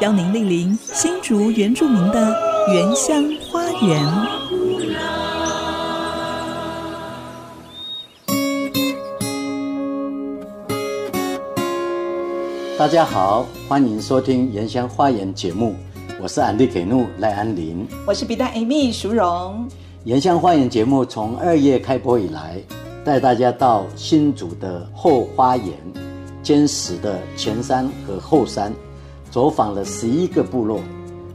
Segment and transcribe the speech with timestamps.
[0.00, 2.36] 邀您莅临新竹原住民的
[2.72, 4.04] 原乡花园。
[12.76, 15.76] 大家好，欢迎收听《原乡花园》节目，
[16.20, 19.64] 我是安迪给怒赖安林，我是比达艾米淑荣。
[20.02, 22.60] 《原乡花园》节目从二月开播以来，
[23.04, 25.68] 带大家到新竹的后花园、
[26.42, 28.72] 坚实的前山和后山。
[29.34, 30.78] 走访了十一个部落，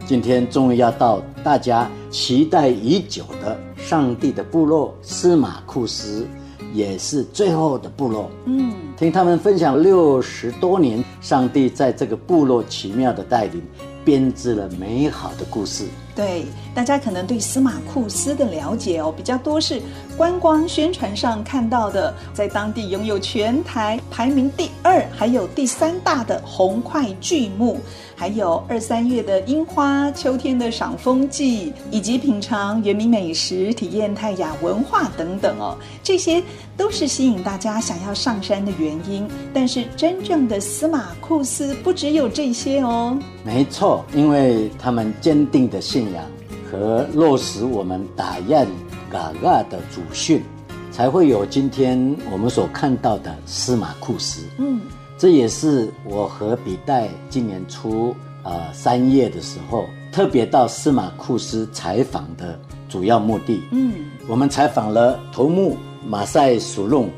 [0.06, 6.26] 今天终于要到大家期待已久的上帝的部落司马库斯，
[6.74, 8.32] 也是最后的部落。
[8.46, 13.62] 嗯，听他们分享六十多年上帝在这个部落奇妙的带领，
[14.06, 15.84] 编织了美好的故事。
[16.16, 16.44] 对，
[16.76, 19.82] 大家可能对司马库斯的了解哦，比较多是
[20.18, 27.80] 观光宣传上看到的，在当地拥有全台排名第二还有第三大的红块巨木，
[28.18, 36.44] 还有二三月的樱花、秋天的赏枫季，以及品尝原民美食、体验泰雅文化等等哦，这些
[36.76, 39.26] 都是吸引大家想要上山的原因。
[39.54, 46.26] 但是真正的司马库斯不只有这些哦，没错，因为他们坚定的信仰
[46.70, 48.68] 和落实我们打雁
[49.10, 50.44] 嘎嘎的祖训，
[50.92, 54.44] 才会有今天我们所看到的司马库斯。
[54.58, 54.82] 嗯，
[55.18, 63.62] 这也是我和比代今年初呃三月的时候，特别到司马库斯采访的主要目的。
[63.72, 63.94] 嗯，
[64.28, 67.10] 我们采访了头目马赛苏隆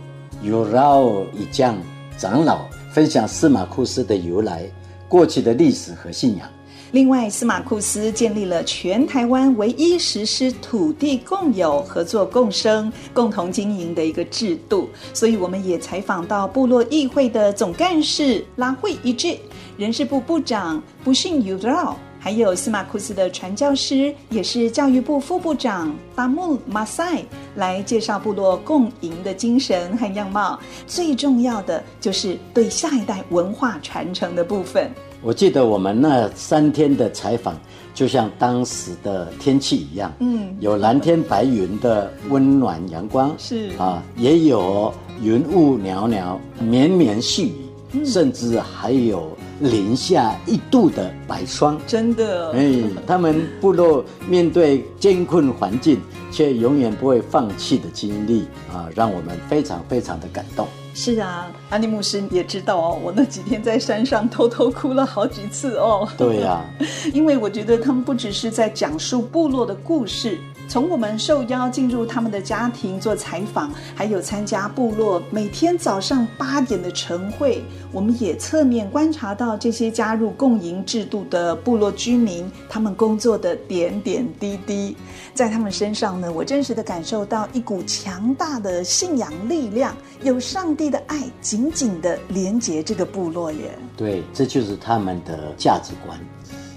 [0.42, 1.78] 尤劳一将
[2.18, 2.62] 长老，
[2.92, 4.64] 分享司马库斯的由来、
[5.08, 6.48] 过去的历史和信仰。
[6.92, 19.38] 另外，司马库斯建立了全台湾唯一实施土地共有、合作共生、共同经营的一个制度，所以我们也采访到部落议会的总干事拉会一致、
[19.78, 27.24] 人事部部长不逊尤绕，还有司马库斯的传教师，也是教育部副部长巴木马赛，
[27.56, 30.60] 来介绍部落共赢的精神和样貌。
[30.86, 34.92] 最重要的就是对下一代文化传承的部分。
[35.24, 37.56] 我记得我们那三天的采访，
[37.94, 43.70] 就像当时的天气一样，嗯，有蓝天白云的温暖阳光，是。
[43.78, 47.56] 啊，也有云雾袅袅、绵绵细雨，
[47.94, 56.00] 嗯，甚至还有零下一度的白霜，真的，哎，他们部落面对艰困环境，
[56.32, 60.68] 却永远不会放弃的经历啊，让我们非常非常的感动。
[60.94, 66.08] 是啊，安妮牧师也知道哦，我那几天在山上偷偷哭了好几次哦。
[66.18, 66.66] 对呀、啊，
[67.14, 70.38] 因为我觉得他们不只是在讲述部落的故事。
[70.68, 77.62] 从我们受邀进入他们的家庭做采访，还有参加部落每天早上八点的晨会，
[77.92, 84.96] 我们也侧面观察到这些加入共赢制度的部落居民，他们工作的点点滴滴，
[85.34, 93.78] 在他们身上呢，我真实的感受到一股强大的信仰力量，有上帝的爱紧紧的连接这个部落耶。
[93.98, 96.18] 对，这就是他们的价值观。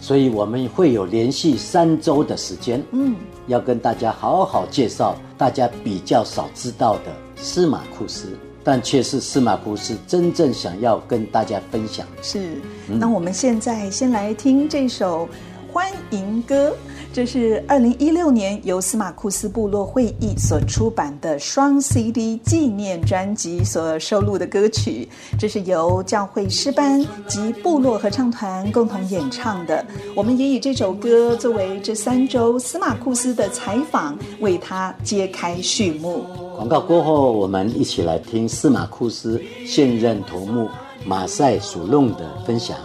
[0.05, 3.17] 所以我们会有连续三周的时间，嗯，
[3.47, 8.29] 要跟大家好好介绍大家比较少知道的司马库斯，
[8.63, 12.23] 但却是司马库斯真正想要跟大家分享的。
[12.23, 15.27] 是，那我们现在先来听这首
[15.73, 16.77] 欢迎歌。
[17.15, 25.09] 这是二零一六年由司马库斯部落会议所出版的双 CD 纪念专辑所收录的歌曲。
[25.39, 29.87] 这是由教会诗班及部落合唱团共同演唱的。
[30.17, 36.25] 我们也以这首歌作为这三周司马库斯的采访，为他揭开序幕。
[36.57, 40.69] 广告过后，我们一起来听司马库斯现任头目
[41.07, 42.77] 马赛苏隆的分享。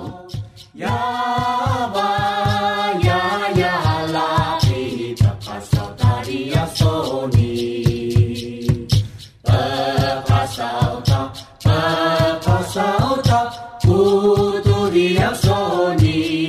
[14.93, 16.39] đi áo cho đi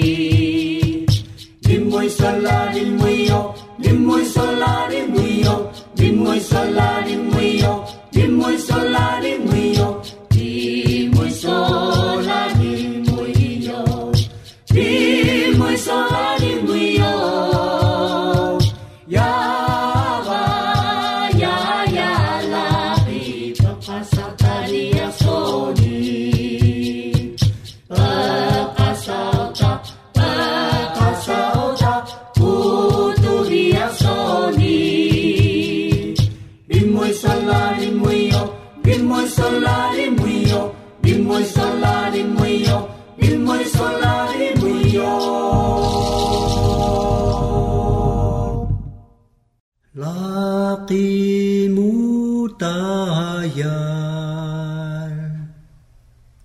[1.61, 5.55] Dim môi xa la dim môi yo Dim môi xa la dim môi yo
[5.97, 9.80] Dim môi xa la dim môi yo Dim môi xa la dim môi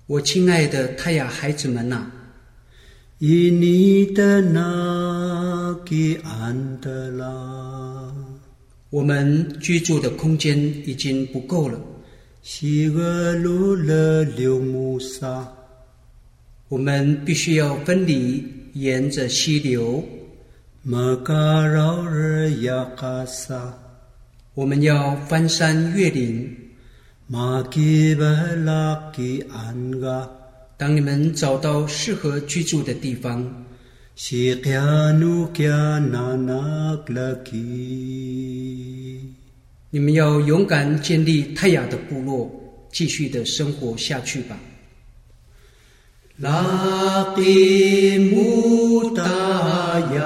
[0.08, 2.12] 我亲爱的泰雅孩子们呐、啊，
[3.18, 8.14] 以你的那给安的啦，
[8.92, 10.58] 我们居住的空间
[10.88, 11.80] 已经不够了。
[12.44, 15.52] 西格鲁勒留木萨，
[16.68, 18.44] 我们必须要分离，
[18.74, 20.04] 沿着溪流。
[20.84, 23.76] 玛嘎绕日亚卡萨，
[24.54, 26.56] 我们要翻山越岭。
[27.28, 28.24] 玛吉巴
[28.64, 30.30] 拉吉安嘎，
[30.78, 33.66] 当你们找到适合居住的地方，
[34.14, 39.34] 西加努加那那格拉吉。
[39.90, 42.48] 你们要勇敢建立泰雅的部落，
[42.92, 44.56] 继续的生活下去吧。
[46.38, 49.24] 拉吉木达
[50.14, 50.22] 雅，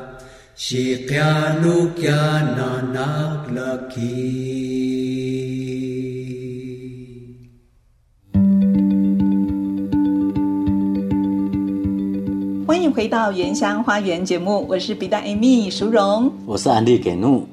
[0.57, 4.01] 西加努加那那勒基，
[12.67, 17.49] 欢迎回到《原乡花园》节目，我是比达艾米淑荣，我是安利给怒。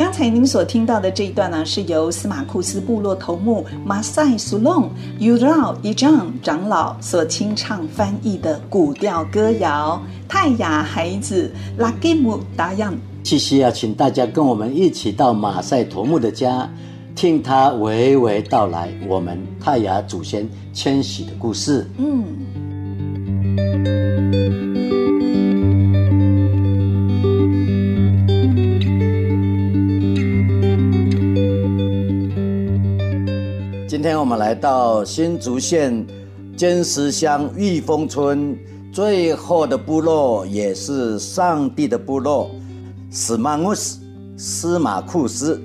[0.00, 4.88] 刚才您所听到的这一段呢，是由司马库斯部落头目马赛苏隆
[5.18, 12.94] 尤绕伊张长老所清唱翻译的古调歌谣《泰雅孩子拉吉姆达样》。
[13.22, 16.66] 继续要请大家跟我们一起到马赛头目的家，
[17.14, 21.86] 听他娓娓道来我们泰雅祖先迁徙的故事。
[21.98, 22.24] 嗯。
[34.00, 36.06] 今天我们来到新竹县
[36.56, 38.58] 尖石乡玉峰村
[38.90, 42.50] 最后的部落，也是上帝的部落——
[43.12, 44.00] 史马乌斯
[44.38, 45.60] 司马库斯。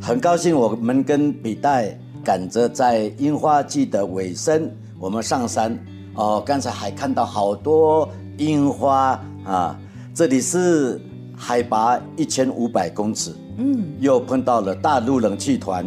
[0.00, 5.76] 很高兴我们跟比代赶着在樱花季的尾声，我们上山
[6.14, 6.40] 哦。
[6.46, 9.76] 刚才还看到好多樱花啊！
[10.14, 11.00] 这里是
[11.36, 15.84] 海拔一千五百公尺，嗯，又碰到了大陆冷气团。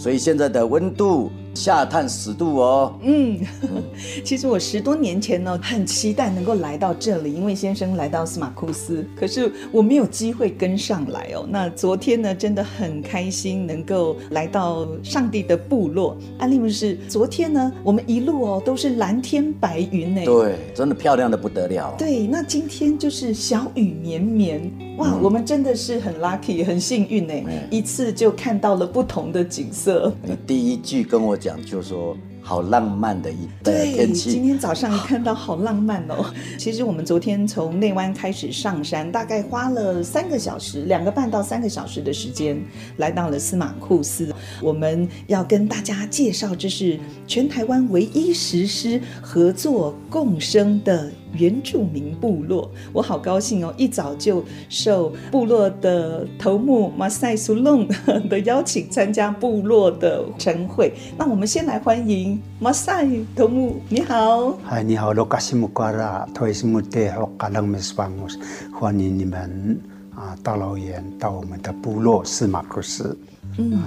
[0.00, 2.94] 所以现在的温度下探十度哦。
[3.02, 3.38] 嗯，
[4.24, 11.46] 其实我十多年前呢，很期待能够来到这里，因为先生来到司马库斯，可是我没有机会跟上来哦。
[11.48, 16.16] 那昨天呢，真的很开心能够来到上帝的部落。
[16.38, 20.24] 安利姆是昨天呢，我们一路哦都是蓝天白云呢。
[20.24, 21.94] 对，真的漂亮的不得了。
[21.98, 24.60] 对，那今天就是小雨绵绵，
[24.98, 30.12] 哇，嗯、我们真的是很 lucky，很幸运呢，嗯、一次就看到了不同的景色。
[30.22, 34.30] 你第一句跟我讲，就说好浪漫的一天气。
[34.30, 36.32] 对，今天早上看到好浪漫哦。
[36.58, 42.62] 其实我们昨天从内湾开始上山，大概花了三个小时，两个半到三个小时的时间，
[42.98, 44.32] 来到了司马库斯。
[44.60, 51.10] 我们要跟大家介绍，这是全台湾唯一实施合作共生的。
[51.32, 53.72] 原住民部落，我好高兴哦！
[53.76, 57.86] 一早就受部落的头目马赛苏隆
[58.28, 60.92] 的邀请，参加部落的晨会。
[61.16, 63.06] 那我们先来欢迎马赛
[63.36, 64.58] 头目，你好。
[64.64, 68.26] 嗨，你好，罗卡西姆瓜拉，托西姆德和卡朗梅斯邦姆，
[68.72, 69.78] 欢迎你们
[70.14, 73.16] 啊，大老远到我们的部落司马库斯。
[73.58, 73.80] 嗯，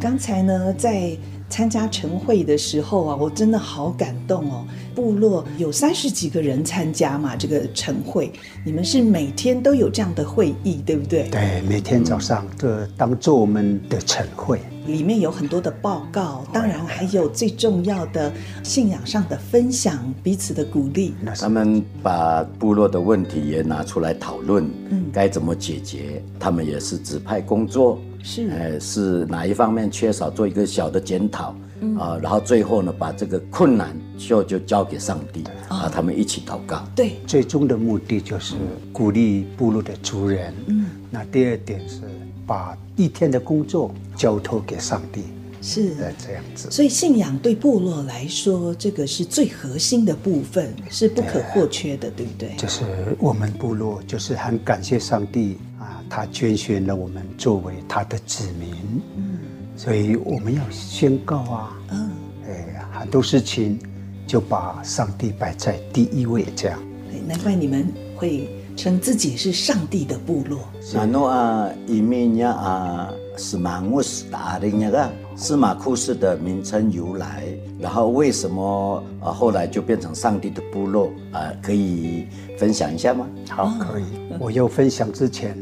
[0.00, 1.16] 刚才呢，在
[1.50, 4.64] 参加晨会的时候啊，我真的好感动哦。
[4.94, 8.32] 部落有三十几个人参加嘛，这个晨会，
[8.64, 11.28] 你们是每天都有这样的会议，对不对？
[11.30, 21.14] 对，每天早上都当做我们的晨会，里面有很多的报告，当然还有最重要的信仰上的分享，彼此的鼓励。
[21.38, 26.22] 他们把部落的问题也拿出来讨论，嗯，该怎么解决？
[26.38, 31.54] 他们也是指派工作，是，呃，是哪一方面缺少，做一个小的检讨。
[31.82, 36.84] 嗯、啊，然后最后呢，把这个困难就就交给上帝，啊，他们一起祷告。
[36.94, 38.54] 对，最终的目的就是
[38.92, 40.52] 鼓励部落的族人。
[40.66, 42.02] 嗯，那第二点是
[42.46, 45.22] 把一天的工作交托给上帝。
[45.62, 46.70] 是这样子。
[46.70, 52.56] 所以信仰对部落来说，这个是最核心的部分，是不可或缺的，对，对不对？
[52.56, 52.82] 就是
[53.18, 58.72] 我们部落，就是很感谢上帝啊，他拣选了我们作为他的子民。
[59.16, 59.38] 嗯。
[59.76, 62.10] 所以我们要宣告啊，嗯，
[62.46, 63.78] 哎，很多事情
[64.26, 66.78] 就把上帝摆在第一位，这样。
[67.26, 70.60] 难怪你们会称自己是上帝的部落。
[70.92, 77.44] 那诺啊，伊米亚啊，是马木斯达的那个司马库斯的名称由来，
[77.78, 81.50] 然后为什么啊后来就变成上帝的部落啊？
[81.62, 82.26] 可以
[82.58, 83.26] 分享一下吗？
[83.48, 84.04] 好，可以。
[84.38, 85.56] 我要分享之前，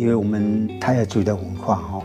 [0.00, 2.02] 因为我们泰雅族的文化哦，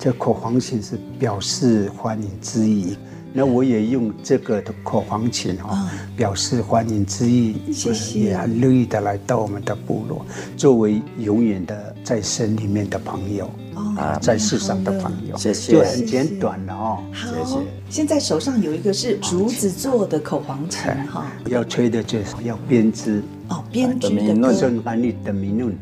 [0.00, 2.96] 这口簧琴是表示欢迎之意。
[3.32, 10.26] 那我也用这个的口簧琴哦，表示欢迎之意，谢谢，也很乐意的来到我们的部落，
[10.56, 13.48] 作为永远的在神里面的朋友
[13.96, 17.58] 啊，在世上的朋友，谢谢，就很简短了哦，谢谢。
[17.88, 23.22] 现在手上有一个是竹子做的口簧琴哈，要吹的就是要编织。
[23.48, 25.72] 哦，编织的歌，顺翻译的名论，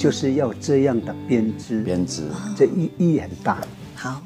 [0.00, 2.22] 就是要这样的编织，编织，
[2.56, 3.58] 这意义很大。
[3.94, 4.22] 好。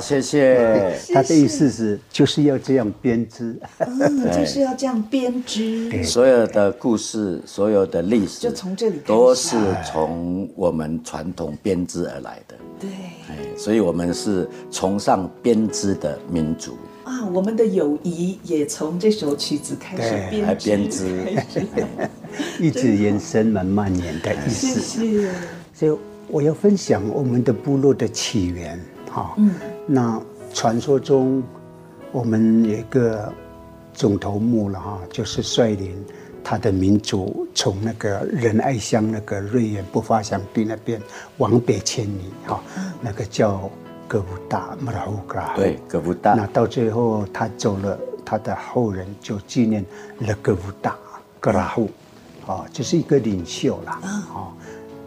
[0.00, 0.94] 谢谢。
[1.12, 6.04] 他的意思是，就是要这样编织，嗯， 就是要这样编织。
[6.04, 12.54] 所有的故事，所有的历史，就从这里都是从我们传统编织而来的。
[12.80, 12.88] 对，
[13.56, 17.24] 所以我们是崇尚编织的民族啊。
[17.32, 21.26] 我们的友谊也从这首曲子开始编来编织，
[22.60, 24.80] 一直延伸蛮蔓延的意思。
[24.80, 25.30] 谢谢。
[25.74, 28.78] 所以我要分享我们的部落的起源。
[29.10, 29.50] 哈，嗯。
[29.90, 30.20] 那
[30.52, 31.42] 传说中，
[32.12, 33.32] 我们有一个
[33.94, 35.96] 总头目了哈，就是率领
[36.44, 41.00] 他的民族从那个仁爱乡那个瑞远不发祥地那边
[41.38, 42.62] 往北迁移哈，
[43.00, 43.70] 那个叫
[44.06, 45.54] 格布达马拉乌格拉。
[45.56, 46.34] 对，格布达。
[46.34, 49.82] 那到最后他走了，他的后人就纪念
[50.18, 50.94] 了格布达
[51.40, 51.88] 格拉户，
[52.46, 54.52] 啊，就是一个领袖了啊，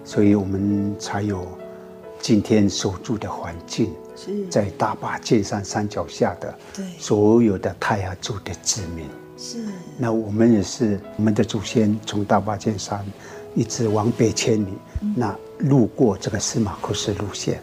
[0.04, 1.48] 所以我们才有
[2.20, 3.94] 今天所住的环境。
[4.50, 6.54] 在大坝建山山脚下的
[6.98, 9.06] 所有的泰雅族的子民，
[9.38, 9.64] 是。
[9.98, 13.06] 那我们也是，我们的祖先从大坝建山
[13.56, 14.74] 一直往北千里，
[15.16, 17.62] 那路过这个司马库斯路线，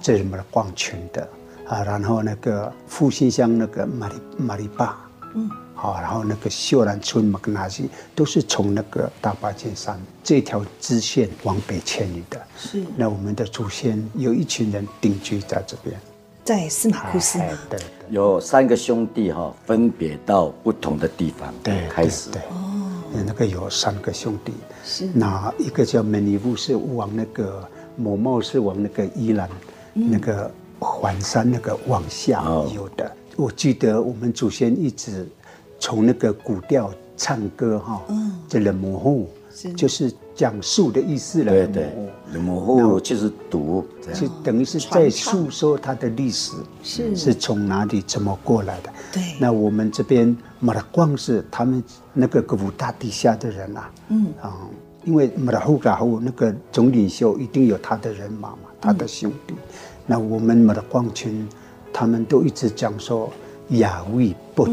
[0.00, 1.28] 这是我们的逛群的。
[1.66, 1.82] 啊。
[1.84, 4.96] 然后那个复兴乡那个马里马里坝，
[5.34, 5.50] 嗯，
[5.80, 12.38] 好，然后那个秀兰村马格纳西都是从那个大巴尖山这条支线往北迁移的。
[12.54, 12.84] 是。
[12.98, 15.98] 那我们的祖先有一群人定居在这边。
[16.44, 17.38] 在司马库斯，
[17.70, 22.42] 对，有三个兄弟哈，分别到不同的地方，对，开始，对，
[23.24, 24.52] 那个有三个兄弟，
[24.84, 29.48] 是，那一个叫梅尼布，是往那个某茂，是往那个伊兰，
[29.94, 32.42] 那个环山那个往下
[32.74, 33.10] 游的。
[33.36, 35.26] 我记得我们祖先一直
[35.80, 39.28] 从那个古调唱歌哈，嗯，这冷模糊，
[39.76, 40.14] 就是。
[40.32, 41.66] 讲述的意思了，对
[42.32, 43.84] 对，模糊就是读，
[44.14, 47.14] 就等于是在诉说他的历史，是。
[47.14, 48.90] 是从哪里怎么过来的。
[49.12, 51.84] 对，那我们这边马拉光是他们
[52.14, 54.28] 那个格布达底下的人啊，嗯。
[54.40, 54.56] 啊，
[55.04, 59.52] 因为马拉胡嘎胡那个总领袖一定有他的人马嘛，他的兄弟。
[60.06, 61.46] 那我们马拉光群，
[61.92, 63.30] 他们都一直讲说
[63.70, 64.66] 亚维布，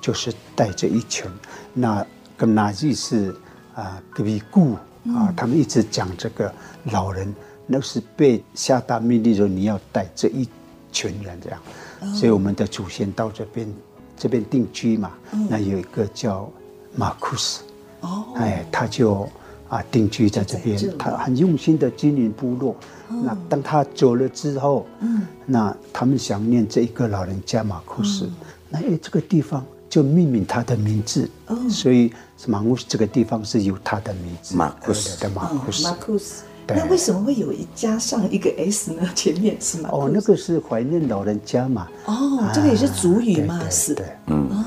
[0.00, 1.30] 就是带着一群。
[1.74, 2.04] 那
[2.36, 3.34] 跟哪句是
[3.74, 4.02] 啊？
[4.10, 4.76] 格比固。
[5.16, 6.52] 啊，他们一直讲这个
[6.92, 7.34] 老人，
[7.66, 10.46] 那是被下达命令说你要带这一
[10.92, 13.66] 群人这样，所以我们的祖先到这边
[14.14, 15.10] 这边定居嘛。
[15.48, 16.52] 那有一个叫
[16.94, 17.62] 马库斯，
[18.02, 19.26] 哦，哎，他就
[19.70, 22.76] 啊定居在这边，他很用心的经营部落。
[23.08, 28.28] 那当他走了之后，嗯，那他们想念这一个老人家马库斯，
[28.68, 29.64] 那哎这个地方。
[29.90, 31.28] 就命名他的名字，
[31.68, 32.12] 所以
[32.46, 34.56] 马库斯这个地方是有他的名字。
[34.56, 35.82] 马库斯的马库斯。
[35.82, 36.44] 马库斯。
[36.68, 39.02] 那为什么会有一加上一个 S 呢？
[39.16, 40.06] 前面是马库斯。
[40.06, 41.88] 哦，那个是怀念老人家嘛。
[42.04, 44.04] 哦，这个也是主语嘛，是的。
[44.28, 44.48] 嗯。
[44.50, 44.64] 哦。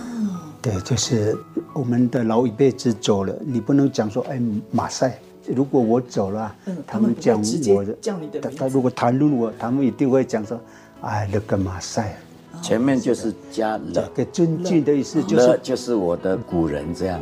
[0.62, 1.38] 对，就是
[1.72, 6.53] 我们的老一辈子走了，你不能讲说哎马赛，如果我走了，
[6.86, 7.42] 他们讲
[7.74, 8.42] 我的叫你的。
[8.42, 10.60] 他如果谈论我，他们一定会讲说
[11.00, 12.18] 哎那个马赛。
[12.63, 17.20] 前面就是加了，个尊敬的意思，就是就是我的古人这样，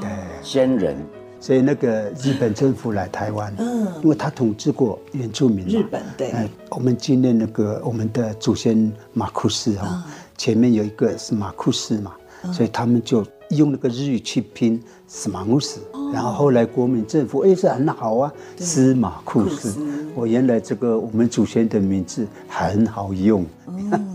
[0.00, 0.08] 对，
[0.40, 0.96] 先人。
[1.40, 6.32] 所以那个日本政府来台湾，嗯，因为他统治过原住民，日本对，
[6.70, 10.02] 我们纪念那个我们的祖先马库斯哈，
[10.38, 12.14] 前面有一个是马库斯嘛，
[12.50, 14.82] 所以他们就用那个日语去拼
[15.16, 15.80] 司马库斯，
[16.12, 19.72] 然后后来国民政府哎，是很好啊，司马库斯。
[20.12, 23.46] 我原来这个我们祖先的名字很好用，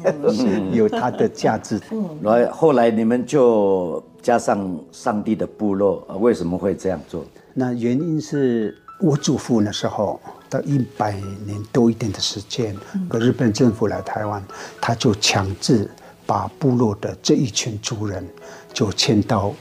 [0.74, 1.79] 有它的价值。
[2.24, 7.24] 来，后来你们就加上上帝的部落，为什么会这样做？
[7.53, 11.13] 那原因是我祖父那时候到一百
[11.46, 12.75] 年多一点的时间，
[13.10, 14.44] 和日本政府来台湾，
[14.82, 15.89] 他就强制
[16.25, 18.27] 把部落的这一群族人
[18.74, 19.53] 就迁到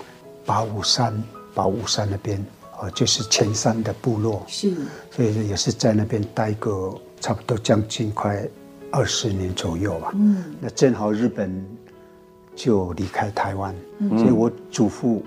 [0.49, 1.23] 八五山，
[1.55, 2.43] 八五山那边。
[2.81, 4.73] 呃，就是前山的部落，是，
[5.11, 8.49] 所以也是在那边待个差不多将近快
[8.93, 10.13] 二十年左右吧。
[10.15, 11.53] 嗯，那正好日本
[12.55, 15.25] 就离开台湾，嗯，所以我祖父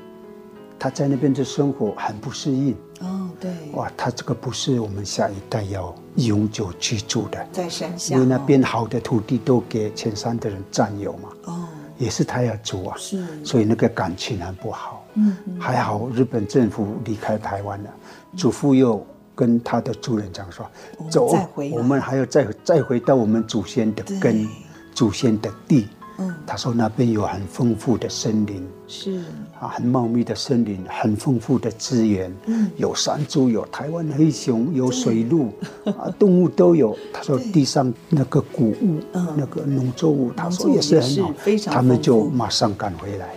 [0.80, 2.74] 他在那边的生活很不适应。
[3.02, 11.30] 哦，对，哇，他这个不是我们下一代要永久居住的，在山下，因为那边好的土地都给前山的人占有嘛。
[11.48, 15.01] 哦，也是他要租啊，是，所以那个感情很不好。
[15.16, 17.90] 嗯，还好日本政府离开台湾了，
[18.38, 20.66] 祖父又跟他的族人讲说
[21.10, 21.36] ：“走，
[21.72, 24.48] 我们还要再再回到我们祖先的根，
[24.94, 25.88] 祖先的地。”
[26.18, 29.24] 嗯，他说那边有很丰富的森林，是。
[29.60, 35.52] 啊，很茂密的森林，很丰富的资源，嗯，有山猪，有台湾黑熊，有水鹿，
[35.86, 36.96] 啊，动物都有。
[37.14, 41.34] 他说地上那个谷物，那个农作物，他说也是很好，
[41.72, 43.30] 他们就马上赶回来。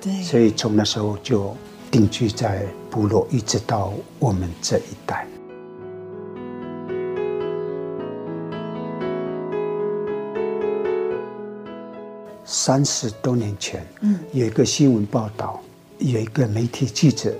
[0.00, 1.56] 对，所以从那时候就
[1.90, 5.26] 定居在部落，一直到我们这一代。
[12.44, 15.60] 三十多年前，嗯，有一个新闻报道，
[15.98, 17.34] 有一个媒体记者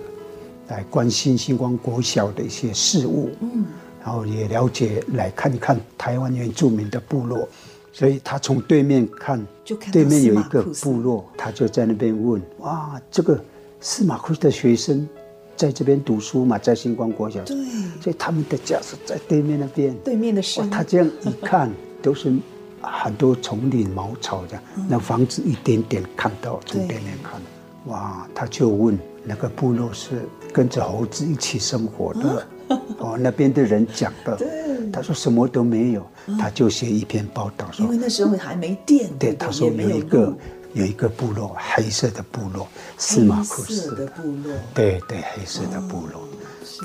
[0.68, 3.66] 来关心星光国小的一些事务，嗯，
[4.02, 7.48] 然后也了解来看一看台湾原住民的部落。
[7.92, 9.44] 所以他从对面看，
[9.90, 13.42] 对面有一个部落，他就在那边问：哇，这个
[13.80, 15.08] 司马库斯的学生
[15.56, 17.42] 在这边读书嘛，在星光国小。
[17.42, 17.56] 对。
[18.00, 19.92] 所以他们的家是在对面那边。
[20.04, 20.70] 对面的山。
[20.70, 21.70] 他这样一看，
[22.00, 22.32] 都是
[22.80, 27.40] 很多丛林茅草的，那房子一点点看到，从对面看，
[27.86, 32.46] 哇，他就问那个部落是跟着猴子一起生活的，
[32.98, 34.36] 哦，那边的人讲的。
[34.36, 34.67] 对。
[34.92, 36.06] 他说什么都没有。
[36.38, 39.08] 他就写一篇报道说，因为那时候还没电。
[39.18, 40.36] 对，他说有一个
[40.74, 44.52] 有一个部落，黑色的部落，司马库斯的部落。
[44.74, 46.28] 对对，黑色的部落。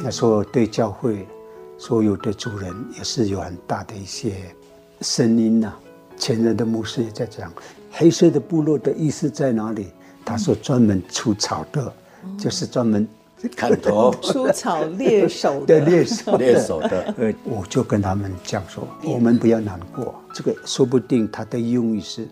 [0.02, 1.28] 他说对教会
[1.78, 4.56] 所有的族人也是有很大的一些
[5.02, 5.74] 声音呐。
[6.16, 7.52] 前人的牧师也在讲，
[7.92, 9.88] 黑色的部落的意思在哪里？
[10.24, 11.94] 他说专门除草的，
[12.39, 13.06] 就是专门。
[13.56, 15.79] 砍头、出草、猎手的。
[15.82, 22.27] 猎手、猎手的，呃，我就跟他们讲说，我们不要难过，这个说不定他的用意是，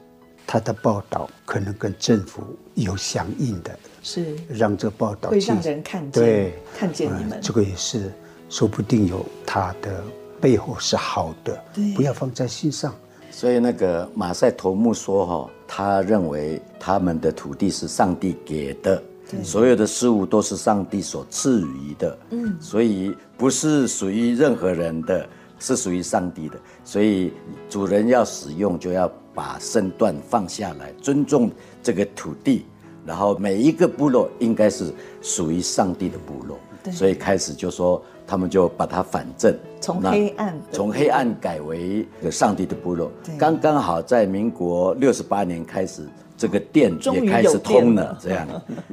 [0.47, 2.41] 他的报道可能跟政府
[2.75, 4.35] 有相应的，是。
[4.49, 8.11] 让这报道会让人看见，对，看见你们，这个也是
[8.49, 10.03] 说不定有他的
[10.39, 12.93] 背后是好的，对，不要放在心上。
[13.29, 19.01] 所以那个马赛头目说哈，他认为他们的土地是上帝给的。
[19.43, 25.27] 所有的事物都是上帝所赐予的，嗯，所以不是属于任何人的，
[25.59, 26.55] 是属于上帝的。
[26.83, 27.31] 所以
[27.69, 31.49] 主人要使用，就要把身段放下来，尊重
[31.81, 32.65] 这个土地。
[33.05, 36.59] 然后每一个部落应该是属于上帝的部落，
[36.91, 43.11] 所以开始就说他们就把它反正，从黑暗从黑暗改为上帝的部落。
[43.39, 46.07] 刚刚好在民国六十八年开始。
[46.41, 48.47] 这个电也开始通了，这样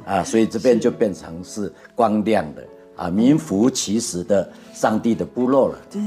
[0.04, 2.62] 啊，所以这边就变成是光亮的
[2.94, 5.78] 啊，名副其实的上帝的部落了。
[5.90, 6.02] 对，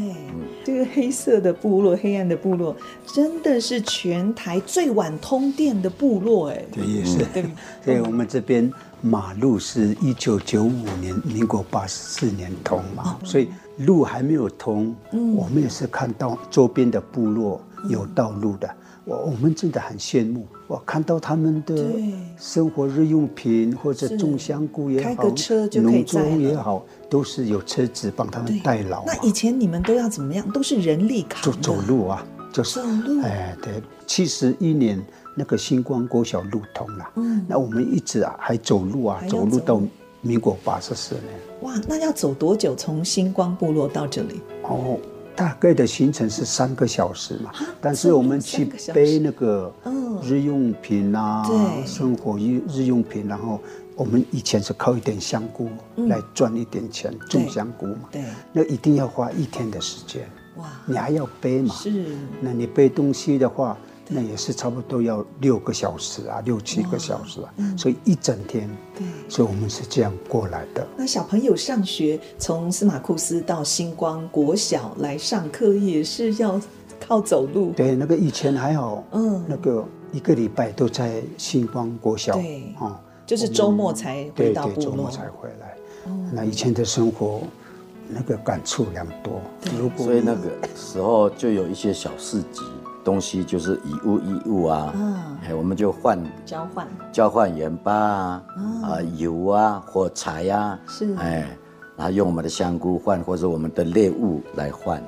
[0.63, 2.75] 这个黑色的部落，黑暗的部落，
[3.07, 7.25] 真的是全台最晚通电的部落，哎，对，也是。
[7.33, 7.43] 对，
[7.83, 18.69] 所以我们这边马路是一九九五年，民国八十四年通嘛，所以路还没有通，我们也是看到周边的部落有道路的。
[19.03, 21.75] 我我们真的很羡慕，我看到他们的
[22.37, 25.25] 生活日用品或者种香菇也好，
[25.81, 29.03] 农作物也好，都是有车子帮他们代劳。
[29.05, 30.49] 那以前你们都要怎么样？
[30.53, 31.43] 都是人力扛？
[31.43, 33.21] 走走路啊，就是走路。
[33.21, 34.97] 哎，对，七十一年
[35.35, 39.81] 那个星光国小路通了，嗯，那我们一直啊还走路啊，走路到
[40.21, 41.25] 民国八十四年。
[41.63, 42.73] 哇，那要走多久？
[42.75, 44.39] 从星光部落到这里？
[44.63, 44.97] 哦。
[45.35, 49.73] 大概的行程是三个小时嘛，但是我们去背那个
[50.23, 51.43] 日用品啊，
[51.85, 53.59] 生活日日用品，然后
[53.95, 55.69] 我们以前是靠一点香菇
[56.07, 62.05] 来赚一点钱，种香菇嘛，对，那一定要花一天的时间，哇，你还要背嘛，是，
[62.39, 63.77] 那你背东西的话，
[64.13, 68.69] 那也是差不多要六个小时啊，六七个小时啊，嗯、所以一整天。
[68.93, 70.85] 对，所以我们是这样过来的。
[70.97, 76.59] 那小朋友上学，从司马库斯到星光国小来上课，也是要
[76.99, 77.71] 靠走路。
[77.71, 82.95] 对，那个以前还好，嗯，那个一个礼拜都在星光国小，对，哦、嗯，
[83.25, 85.77] 就是周末才回到部落，对对，周末才回来。
[86.07, 87.41] 嗯、那以前的生活。
[88.13, 89.39] 那个感触良多，
[89.79, 92.59] 如果所以那个时候就有一些小市集，
[93.03, 94.93] 东西就是以物易物啊，
[95.43, 96.87] 哎，我们就换交换。
[97.11, 98.43] 交换盐巴啊，
[98.83, 101.15] 啊油啊火柴呀，是。
[101.15, 101.57] 哎，
[101.95, 105.01] 然后用我们的香菇换，或者我们的猎物来换。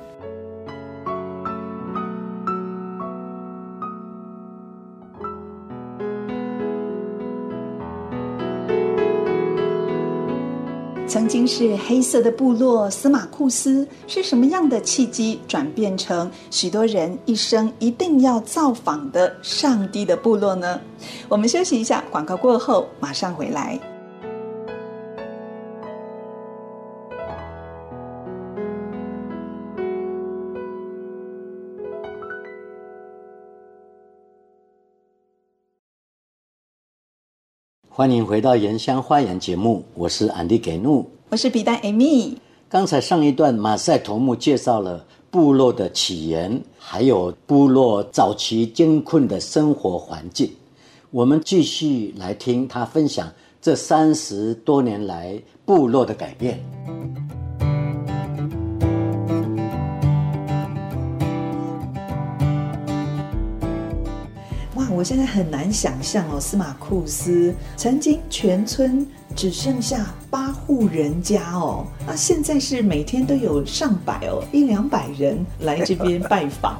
[11.46, 20.80] 是黑色的部落司马库斯，是什么样的契机转变成许多人一生一定要造访的上帝的部落呢？
[21.28, 23.78] 我们休息一下，广告过后马上回来。
[37.96, 42.36] 欢迎回到《原乡花园》节目，我是安迪给怒，我是比丹 Amy。
[42.68, 50.52] 刚才上一段马赛头目介绍了部落的起源，还有部落早期艰困的生活环境。
[51.10, 53.28] 我们继续来听他分享
[53.60, 56.64] 这三十多年来部落的改变。
[64.96, 76.78] 我现在很难想象哦，司马库斯曾经全村只剩下八户人家哦，那现在是每天都有上百哦，一两百人来这边拜访，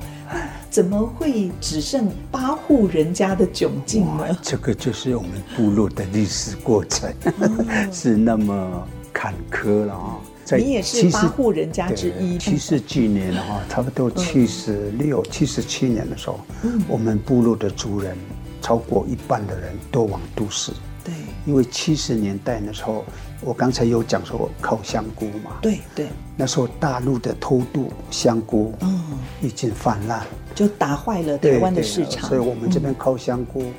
[0.71, 4.39] 怎么会只剩八户人家的窘境呢？
[4.41, 10.17] 这个就是我们部落的历史过程，哦、 是那么坎坷了啊。
[10.59, 12.37] 你也是八户人家之一。
[12.37, 18.15] 七十几年了哈，差不多七十六、七十七年的时候，嗯、我们部落的族人
[18.61, 20.71] 超过一半的人都往都市。
[21.05, 21.15] 对，
[21.47, 23.05] 因为七十年代那时候，
[23.43, 25.53] 我刚才有讲说烤香菇嘛。
[25.61, 26.09] 对对。
[26.37, 29.03] 那时候大陆的偷渡香菇，嗯，
[29.41, 30.23] 已经泛滥，
[30.55, 32.29] 就打坏了台湾的市场。
[32.29, 33.63] 所以我们这边烤香菇。
[33.63, 33.75] 嗯。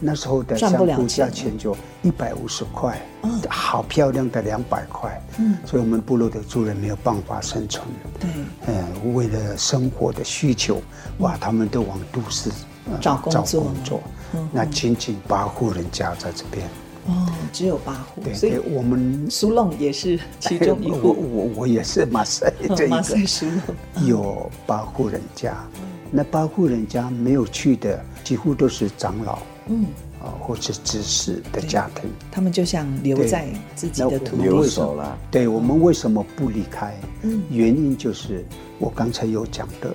[0.00, 7.84] 那时候的香菇价钱就一百五十块，嗯，好漂亮的两百块，嗯，所以我们部落的族人没有办法生存，
[8.20, 8.30] 对，
[8.68, 10.80] 嗯，为了生活的需求，
[11.18, 12.48] 哇，他们都往都市
[13.00, 14.00] 找工作，
[14.52, 16.68] 那仅仅八户人家在这边，
[17.06, 25.56] 哦，只有八户，对，所以我们苏弄也是其中一户，我我我也是马赛 这一个，马赛苏弄有八户人家，
[26.10, 29.38] 那八户人家没有去的，几乎都是长老。
[29.70, 29.84] 嗯，
[30.22, 34.44] 啊，或是知识的家庭，他们就想留在自己的土地。
[34.44, 35.18] 留守了。
[35.30, 36.98] 对，我们为什么不离开？
[37.20, 38.44] 嗯，原因就是
[38.78, 39.94] 我刚才有讲的，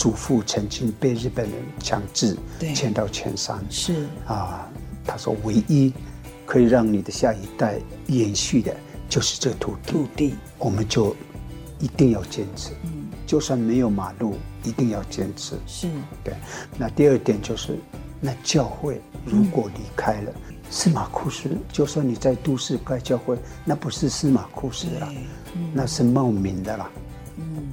[0.00, 2.34] 祖父曾经被日本人强制
[2.74, 3.62] 迁到前山。
[3.68, 4.66] 是啊，
[5.04, 5.92] 他说唯一
[6.46, 8.74] 可以让你的下一代延续的，
[9.10, 9.92] 就是这土地。
[9.92, 11.14] 土地，我们就
[11.78, 12.70] 一定要坚持。
[12.84, 15.56] 嗯，就算没有马路，一定要坚持。
[15.66, 15.86] 是，
[16.24, 16.32] 对。
[16.78, 17.78] 那第二点就是。
[18.22, 25.08] 那教会如果离开了，嗯、司马库斯，就算你在都市盖教会，那不是司马库斯了，
[25.54, 26.90] 嗯、那是冒名的啦。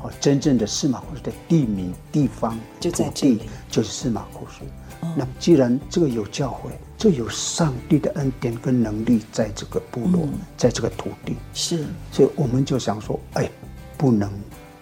[0.03, 4.63] 嗯，哦，真正的司马库斯的地名、地方、就在这里，就是司马库斯。
[5.01, 13.49] 哦、那既然这个有教会，这有上帝的恩典跟能力在这个部落，嗯、在这个土地，是，所以我们就想说，哎，
[13.97, 14.31] 不能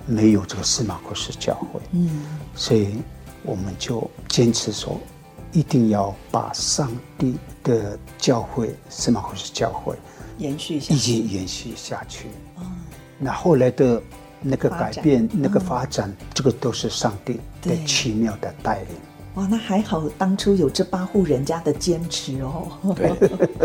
[0.06, 1.80] 没有这个司马库斯教会。
[1.92, 2.10] 嗯，
[2.56, 2.96] 所以
[3.44, 5.00] 我们就坚持说。
[5.52, 9.96] 一定要把上帝的教会，司马库斯教会
[10.38, 12.28] 延续下去，一直延续下去。
[12.58, 12.66] 嗯，
[13.18, 14.02] 那后来的
[14.46, 18.88] 那个改变，那个发展，这个都是上帝的奇妙的带领。
[19.34, 22.68] 哇，那还好，当初有这八户人家的坚持哦。
[22.96, 23.14] 对，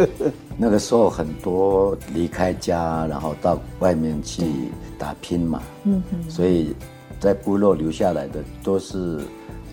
[0.57, 4.43] 那个时候很多离开家，然后到外面去
[4.99, 5.63] 打拼嘛。
[5.85, 6.75] 嗯嗯，所以
[7.21, 9.21] 在部落留下来的都是。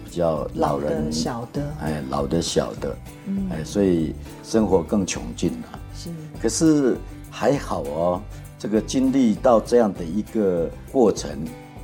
[0.10, 5.80] 比较老人老的小的，哎，老的小的，嗯，哎，所以生活更穷尽了。
[5.94, 6.10] 是，
[6.42, 6.98] 可是
[7.30, 8.22] 还好哦，
[8.58, 11.30] 这个经历到这样的一个过程，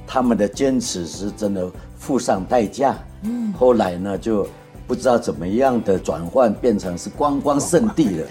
[0.07, 2.97] 他们的坚持是真的付上代价。
[3.23, 4.47] 嗯，后来呢，就
[4.87, 8.27] 不知道怎么样的转换，变成是观光圣地了。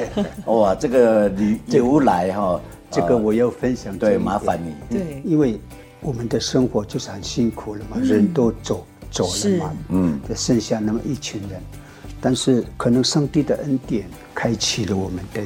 [0.52, 3.96] 哇，这个旅由来哈，这个我要分享。
[3.96, 4.74] 对，麻烦你。
[4.96, 5.60] 对，因为
[6.00, 8.86] 我们的生活就是很辛苦了嘛，人都走。
[9.10, 11.60] 走了嘛，嗯，就剩下那么一群人。
[12.18, 15.42] 但是可能上帝的恩典开启了我们的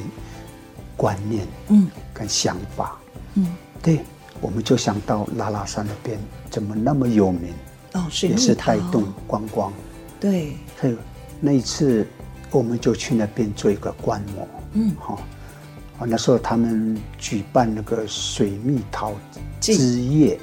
[0.95, 1.85] 观念，嗯，
[2.17, 2.97] 跟想法，
[3.35, 3.45] 嗯，
[3.83, 3.99] 对，
[4.41, 6.17] 我们就想到拉拉山那边
[6.49, 7.53] 怎么那么有名
[7.93, 9.71] 哦，是也是带动观光，
[10.19, 10.97] 对，还有
[11.39, 12.07] 那一次
[12.49, 15.19] 我们就去那边做一个观摩，嗯，好、哦。
[15.99, 19.13] 啊，那时候他们举办那个水蜜桃
[19.59, 20.39] 之夜，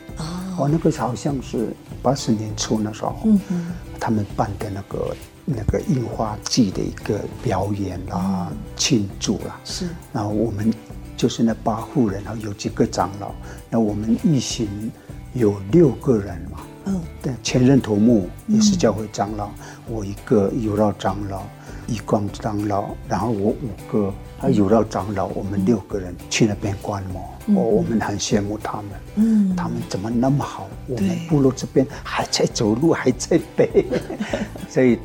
[0.59, 9.87] 哦，那个好像是八十年初那时候，嗯嗯，他们办的那个那个樱花季的一个表演啦，庆祝啦，是。
[10.13, 10.75] 然后我们
[11.17, 13.33] 就是那八户人，然后有几个长老，
[13.71, 14.91] 那我们一行
[15.33, 19.51] 有六个人嘛，嗯，对，前任头目也是教会长老，
[19.89, 21.43] 我一个有道长老。
[21.87, 28.85] 一光长老，然后我五个，还有绕长老，我们六个人去那边观摩，嗯、我们很羡慕他们，
[29.17, 30.69] 嗯，他们怎么那么好？
[30.87, 33.85] 我们部落这边还在走路，还在背，
[34.69, 34.99] 所以，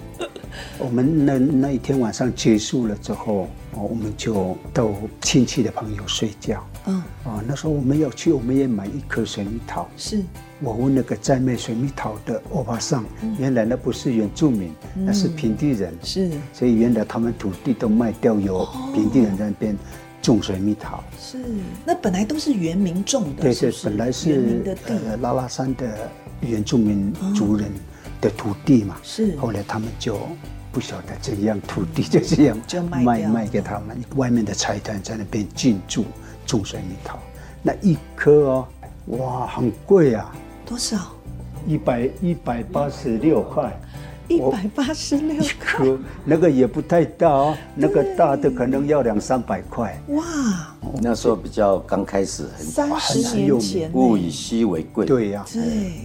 [0.77, 10.23] 我们那那一天晚上结束了之后，我们就到亲戚的朋友睡觉，嗯，啊，那时候我们要去，我们也买一颗水蜜桃，是。
[10.61, 13.05] 我问那个在卖水蜜桃的欧巴桑，
[13.37, 15.93] 原来那不是原住民，嗯、那是平地人。
[16.03, 19.77] 是，所以原来他们土地都卖掉，有平地人在那边
[20.21, 21.03] 种水蜜桃。
[21.19, 21.37] 是，
[21.85, 23.43] 那本来都是原民种的。
[23.43, 26.09] 对对，本来是呃拉拉山的
[26.41, 27.69] 原住民族人
[28.19, 28.97] 的土地嘛。
[29.03, 30.19] 是，后来他们就
[30.71, 36.05] 不晓得怎样，土地就这样就卖卖给他们，外面的财团在那边进驻
[36.45, 37.19] 种水蜜桃，
[37.61, 38.67] 那一颗哦，
[39.07, 40.33] 哇，很贵啊。
[40.65, 40.97] 多少？
[41.67, 43.77] 一百一百八十六块，
[44.29, 49.99] 一百八十六颗，那个也不太大哦，那个大的可能要两三百块。
[50.09, 50.23] 哇，
[51.01, 55.05] 那时候比较刚开始很，三十年前，物以稀为贵。
[55.07, 55.63] 对呀，对。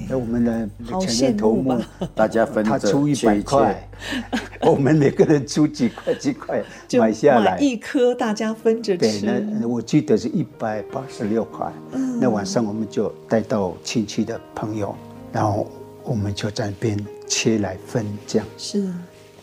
[0.09, 0.69] 那我们的
[1.01, 1.79] 前任头目，
[2.15, 3.89] 大家分他出一百块，
[4.65, 9.21] 我们每个人出几块几块买下来，一颗大家分着吃。
[9.21, 11.71] 对，那我记得是一百八十六块。
[12.19, 14.97] 那晚上我们就带到亲戚的朋友，
[15.31, 15.67] 然后
[16.03, 18.47] 我们就在那边切来分这样。
[18.57, 18.89] 是，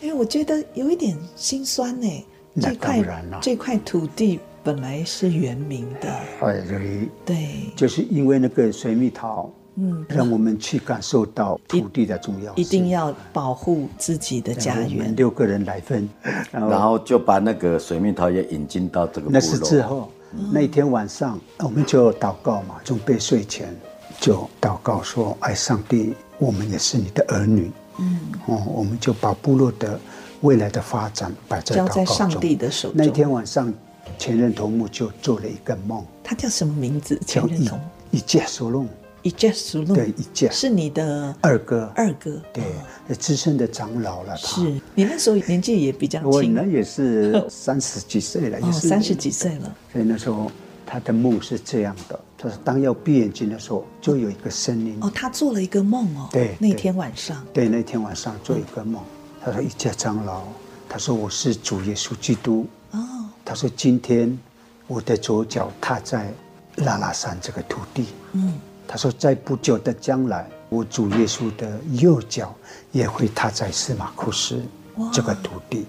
[0.00, 2.08] 哎，我觉得有一点心酸呢。
[2.54, 6.08] 那当然了，这块土地本来是原民的。
[6.40, 6.64] 哎，
[7.26, 7.36] 对，
[7.76, 15.14] 就是因为那个水蜜桃，嗯，让我们去感受到土地的重要，一定要保护自己的家园。
[15.14, 16.08] 六个人来分，
[16.50, 19.32] 然后就把那个水蜜桃也引进到这个部落。
[19.32, 20.10] 那是之后。
[20.50, 23.68] 那一天晚上，我们就祷告嘛，准备睡前
[24.18, 29.98] 就祷告说：“哎，上帝，我们也是你的儿女，嗯，哦，我们就把部落的
[30.40, 31.76] 未来的发展摆在。
[31.76, 32.96] 交在上帝的手中。
[32.96, 33.72] 那天晚上，
[34.18, 37.18] 前任头目就做了一个梦，他叫什么名字？
[37.26, 38.88] 前任头目以杰苏龙。
[39.24, 42.64] 一介苏龙，对，一介是你的二哥，二哥，对，
[43.14, 44.36] 资深的长老了。
[44.36, 44.60] 是
[44.96, 49.72] 你那时候年纪也比较轻，我那也是 三十几岁了，也是三十几岁了。
[49.92, 50.50] 所以那时候
[50.86, 54.98] 他的梦是这样的，他说当要闭眼睛的时候，就有一个声音。
[55.00, 56.28] 哦，他做了一个梦哦。
[56.32, 57.44] 对，那天晚上。
[57.52, 59.02] 对，那天晚上做一个梦。
[59.44, 60.42] 他说一家长老，
[60.88, 62.66] 他说我是主耶稣基督。
[62.90, 62.98] 哦。
[63.44, 64.38] 他说今天
[64.86, 66.32] 我的左脚踏在
[66.76, 68.06] 拉拉山这个土地。
[68.32, 68.54] 嗯。
[68.84, 72.54] 他说，在不久的将来，我主耶稣的右脚
[72.90, 74.60] 也会踏在司马库斯
[75.10, 75.86] 这个土地。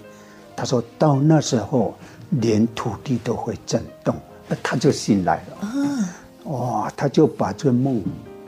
[0.56, 1.94] 他说到那时候，
[2.30, 4.16] 连土地都会震动，
[4.62, 6.50] 他就醒来了。
[6.50, 6.92] 哇！
[6.96, 8.02] 他就把这个梦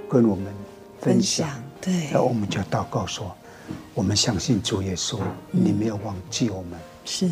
[0.09, 0.46] 跟我们
[1.00, 1.48] 分享。
[1.80, 3.35] 对，然后我们就祷告说：
[3.94, 5.18] 我们相信主耶稣，
[5.50, 6.78] 你没有忘记我们。
[7.04, 7.30] 是，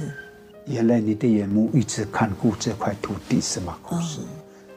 [0.67, 4.21] 原来你的眼目一直看顾这块土地，司马库斯。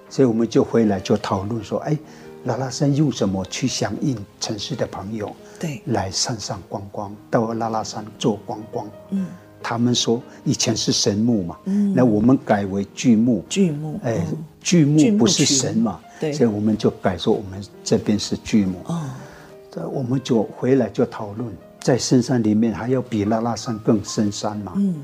[0.09, 1.97] 所以我们就回来就讨论说：哎。
[2.43, 5.35] 拉拉山用什么去响应城市的朋友？
[5.59, 8.89] 对，来山上观光，到拉拉山做观光。
[9.09, 9.27] 嗯，
[9.61, 13.43] 他们说以前是神木嘛，嗯，那我们改为巨木。
[13.49, 14.25] 巨木，哎，
[14.61, 15.99] 巨木不是神嘛？
[16.19, 18.79] 对，所以我们就改说我们这边是巨木。
[18.85, 19.01] 哦，
[19.71, 24.73] 这我们就回来就讨论，在深山里面还要比拉拉山更深山嘛？
[24.75, 24.95] 嗯，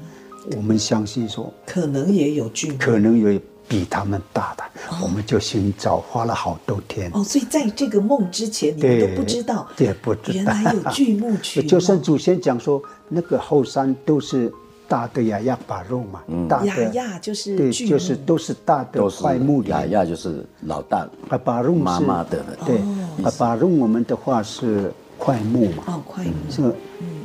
[0.55, 3.39] 我们相信说可能也有巨木，可能有。
[3.67, 4.63] 比他们大的，
[5.01, 7.09] 我们就寻找，花了好多天。
[7.13, 11.65] 哦，所以在这个梦之前，你们都不知道，对，不知道原来有巨木群。
[11.67, 14.53] 就像祖先讲说，那个后山都是
[14.87, 19.63] 大的亚亚巴肉嘛，大的亚亚就是对，就是都是大的块木。
[19.63, 22.79] 亚亚就是老大，阿巴肉妈妈的，对，
[23.23, 26.75] 阿巴肉我们的话是块木嘛，哦，块木，这个，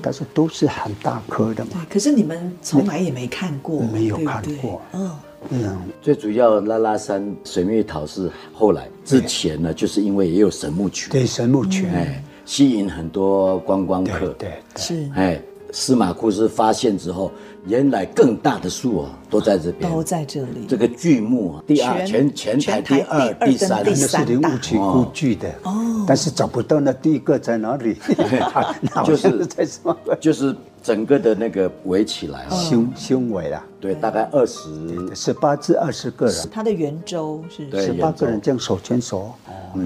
[0.01, 1.72] 但是都是很大颗的嘛。
[1.74, 5.11] 对，可是你们从来也没看过，没有看过，嗯。
[5.51, 14.29] 嗯，最主要拉拉山水蜜桃是后来之前呢，就是因为也有神木群，对神木群，哎，吸引很多观光客。
[14.38, 15.11] 对，对，是。
[15.14, 15.40] 哎，
[15.72, 17.31] 司马库斯发现之后，
[17.66, 20.66] 原来更大的树啊，都在这边，都在这里。
[20.66, 27.96] 这个巨木啊，第二全全台第二、第三，那是林务局估计的哦，但是找不到那第一个在哪里，
[29.05, 29.96] 就是在什么？
[30.20, 39.34] 就是整个的那个围起来，胸胸围啊，对，大概二十十八至二十个人，它的圆周是十八个人这样手牵手，
[39.74, 39.82] 哇。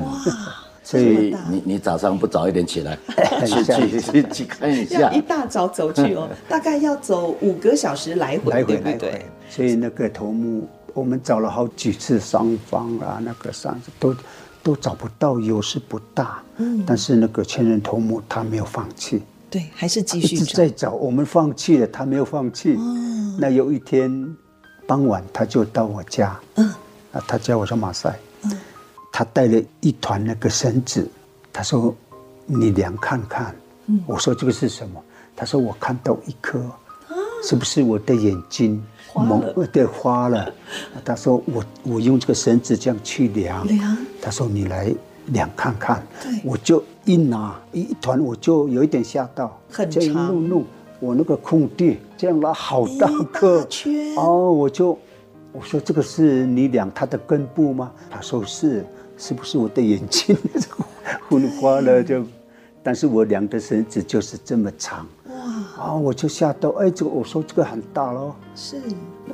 [0.84, 2.98] 所以你你早上不早一点起来，
[3.46, 9.24] 去去去去看一下，要一大早走去哦，大概要走五个小时来回，来回来回。
[9.48, 14.12] 所以那个头目，我们找了好几次双方啊，那个上都
[14.60, 16.42] 都找不到，优势不大。
[16.56, 19.22] 嗯，但是那个千人头目他没有放弃，
[19.52, 20.92] 对，还是继续在找。
[20.92, 22.74] 我们放弃了，他没有放弃。
[22.74, 24.10] 哦，那有一天
[24.86, 26.66] 傍晚，他就到我家，嗯，
[27.12, 28.50] 啊，他叫我说马赛，嗯。
[29.12, 31.06] 他带了一团那个绳子，
[31.52, 31.94] 他说
[32.46, 33.54] ：“你量看看。”
[34.08, 34.98] 我说：“这个是什么？”
[35.36, 36.58] 他说：“我看到一颗，
[37.44, 38.82] 是不是我的眼睛
[39.14, 40.50] 蒙对花了？”
[41.04, 43.68] 他说：“我我用这个绳子这样去量。”
[44.22, 44.90] 他说：“你来
[45.32, 46.02] 量看看。”
[46.44, 50.02] 我就一拿一团，我就有一点吓到，很长。
[50.02, 50.64] 这样弄弄，
[51.00, 53.66] 我那个空地这样拉好大颗
[54.16, 54.98] 哦，我就
[55.52, 58.84] 我说：“这个是你量它的根部吗？”他说：“是。”
[59.18, 60.36] 是不是我的眼睛
[61.28, 62.02] 昏花了？
[62.02, 62.24] 就，
[62.82, 65.84] 但是我量的绳子就是这么长哇！
[65.84, 68.34] 啊，我就吓到，哎，这个我说这个很大喽。
[68.56, 68.78] 是。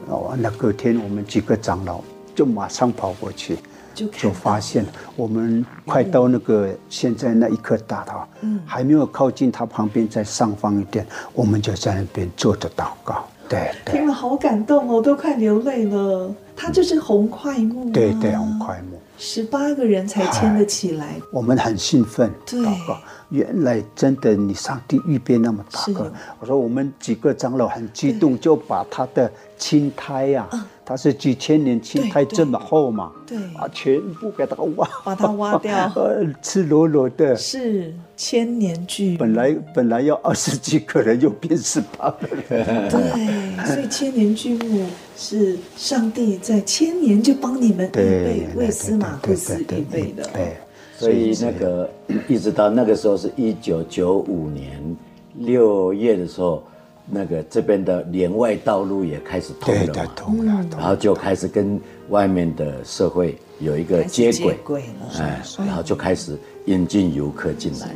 [0.09, 2.03] 哦，那隔天我们几个长老
[2.35, 3.57] 就马上跑过去，
[3.99, 4.85] 就就发现
[5.17, 13.25] 我们快到那个现在那一棵大桃，嗯，还没有靠近它旁边，在上方一点，我们就在那边坐着祷告。
[13.49, 16.33] 对，听了好感动哦，都快流泪了。
[16.55, 17.91] 它就是红块木。
[17.91, 19.01] 对对，红块木。
[19.17, 22.31] 十八个人才牵得起来，我们很兴奋。
[22.47, 22.99] 祷告，
[23.31, 26.13] 原来真的，你上帝预备那么大个。
[26.39, 30.47] 我说我们几个长老很激动，就把他的青苔呀，
[30.89, 35.93] 他是几千年青苔这么厚嘛，对，啊，全部给它挖，把它挖掉，
[36.41, 37.37] 赤裸裸的。
[37.37, 39.19] 是千年巨木。
[39.19, 42.89] 本来本来要二十几个人，又变十八个人。
[42.89, 44.87] 对，所以千年巨木。
[45.15, 50.23] 是上帝在千年就帮你们预备，为司马库斯预备的。
[50.33, 50.57] 对，
[50.97, 51.91] 所以那个
[52.29, 54.97] 一直到那个时候是一九九五年
[55.35, 56.63] 六月的时候，
[57.11, 64.31] 那个这边的连外道路也开始通了嘛，通了，然后就开始跟外面的社会有一个接
[64.65, 64.85] 轨，
[65.19, 67.95] 哎，然后就开始引进游客进来。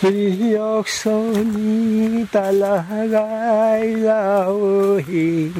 [0.08, 4.50] 你要说你的来来老
[5.00, 5.52] 矣，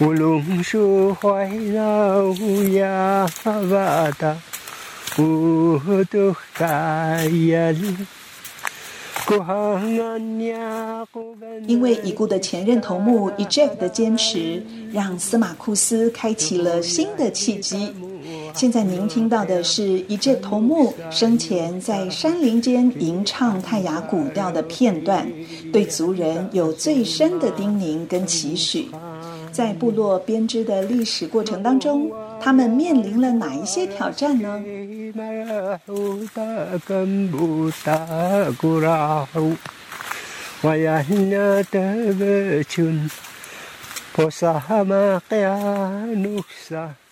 [0.00, 2.32] 乌龙树怀老
[2.72, 4.36] 呀巴达，
[5.18, 5.78] 乌
[6.10, 7.96] 都开眼。
[11.68, 14.60] 因为已故的前任头目 Eject 的坚持，
[14.92, 17.94] 让司马库斯开启了新的契机。
[18.56, 25.30] 现在您听到的是 Eject 头目生前在山林间吟唱泰雅古调的片段，
[25.70, 28.88] 对族人有最深的叮咛跟期许。
[29.52, 34.64] 在部落编织的历史过程当中，他们面临了哪一些挑战呢？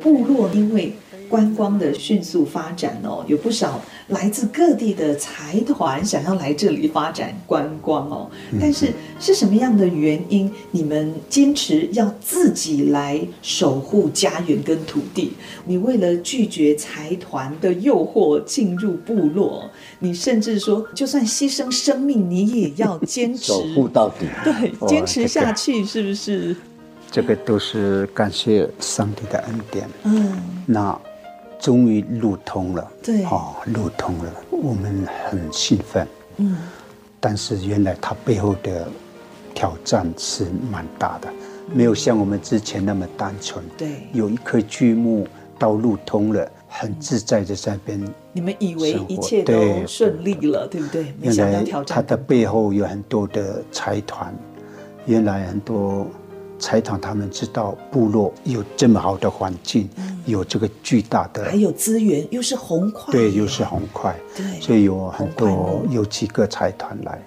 [0.00, 0.92] 部落因为
[1.28, 8.30] 观光的迅速发展哦，有不少来自各地的财团想要来这里发展观光哦。
[8.60, 15.32] 但是是什么样的原因，你们坚持要自己来守护家园跟土地？
[15.64, 19.70] 你为了拒绝财团的诱惑进入部落，
[20.00, 24.26] 你甚至说就算牺牲生命，你也要坚持守护到底。
[24.44, 26.54] 对，坚持下去是不是？
[27.12, 29.86] 这个都是感谢上帝的恩典。
[30.04, 30.32] 嗯，
[30.64, 30.98] 那
[31.60, 32.90] 终于路通了。
[33.02, 36.08] 对，哦，路通了，我们很兴奋。
[36.38, 36.56] 嗯，
[37.20, 38.88] 但是原来它背后的
[39.54, 41.28] 挑战是蛮大的，
[41.70, 43.62] 没有像我们之前那么单纯。
[43.76, 48.14] 对，有一棵巨木，道路通了，很自在的在那边。
[48.32, 51.14] 你们以为一切都顺利了，对不对？
[51.20, 51.94] 没想到挑战。
[51.94, 54.34] 它的背后有很多的财团，
[55.04, 56.06] 原来很多。
[56.62, 67.20] 财团他们知道部落有这么好的环境，嗯、有这个巨大的，还有资源，又是红块，对，又是红块，对，所以有很多有几个财团来。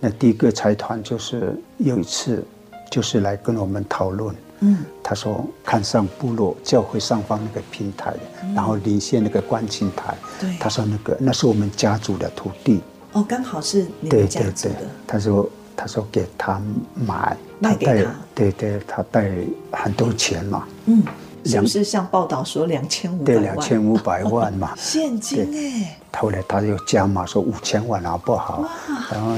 [0.00, 2.42] 那第一个财团就是有一次，
[2.90, 12.80] 就是来跟我们讨论，嗯，他说看上部落教会上方那个平台，嗯、然后临县那个观景台，对，他说那个那是我们家族的土地，
[13.12, 14.76] 哦，刚好是你们家族的，
[15.06, 15.48] 他说。
[15.76, 16.60] 他说给他
[16.94, 19.30] 买，卖给他，他带对对，他带
[19.70, 20.66] 很多钱嘛。
[20.86, 21.02] 嗯，
[21.44, 23.42] 是不是像报道说两千五百万？
[23.42, 24.74] 对，两千五百万嘛。
[24.76, 25.96] 现金哎。
[26.18, 28.68] 后来他又加码说五千万好不好？
[29.12, 29.36] 然后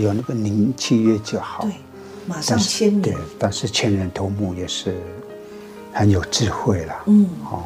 [0.00, 1.62] 有那个您契约就好。
[1.64, 1.72] 对，
[2.26, 3.02] 马上签名。
[3.02, 4.96] 对，但是签人头目也是
[5.92, 6.94] 很有智慧了。
[7.06, 7.62] 嗯哦，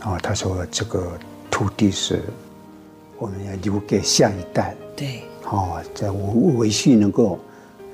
[0.00, 1.12] 然后他说这个
[1.50, 2.22] 土地是
[3.18, 4.74] 我们要留给下一代。
[4.96, 5.22] 对。
[5.50, 7.38] 哦，在维系能够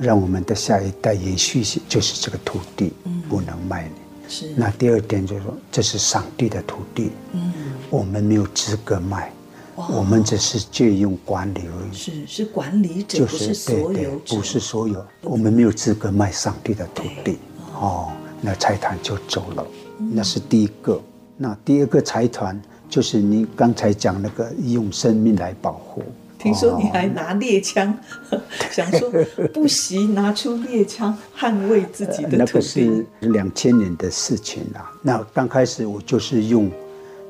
[0.00, 3.94] 让我们的下一代延续，就是这个土地，嗯，不能卖你。
[4.28, 4.54] 是。
[4.56, 7.52] 那第二点就是说，这是上帝的土地，嗯，
[7.90, 9.30] 我们没有资格卖，
[9.74, 11.94] 我们只是借用管理而已。
[11.94, 17.38] 是是管理者，就是、不是所有，对对，不是所有，我们没有资格卖上帝的土地。
[17.74, 19.66] 哦，哦，那财团就走了，
[19.98, 21.00] 嗯、那是第一个。
[21.36, 26.02] 那第二个财团就是你刚才讲那个用生命来保护。
[26.40, 27.94] 听说你还拿猎枪，
[28.30, 28.40] 哦、
[28.72, 29.10] 想说
[29.52, 32.36] 不惜拿出猎枪捍卫自己的土地。
[32.38, 34.90] 那个是两千年的事情了。
[35.02, 36.70] 那刚开始我就是用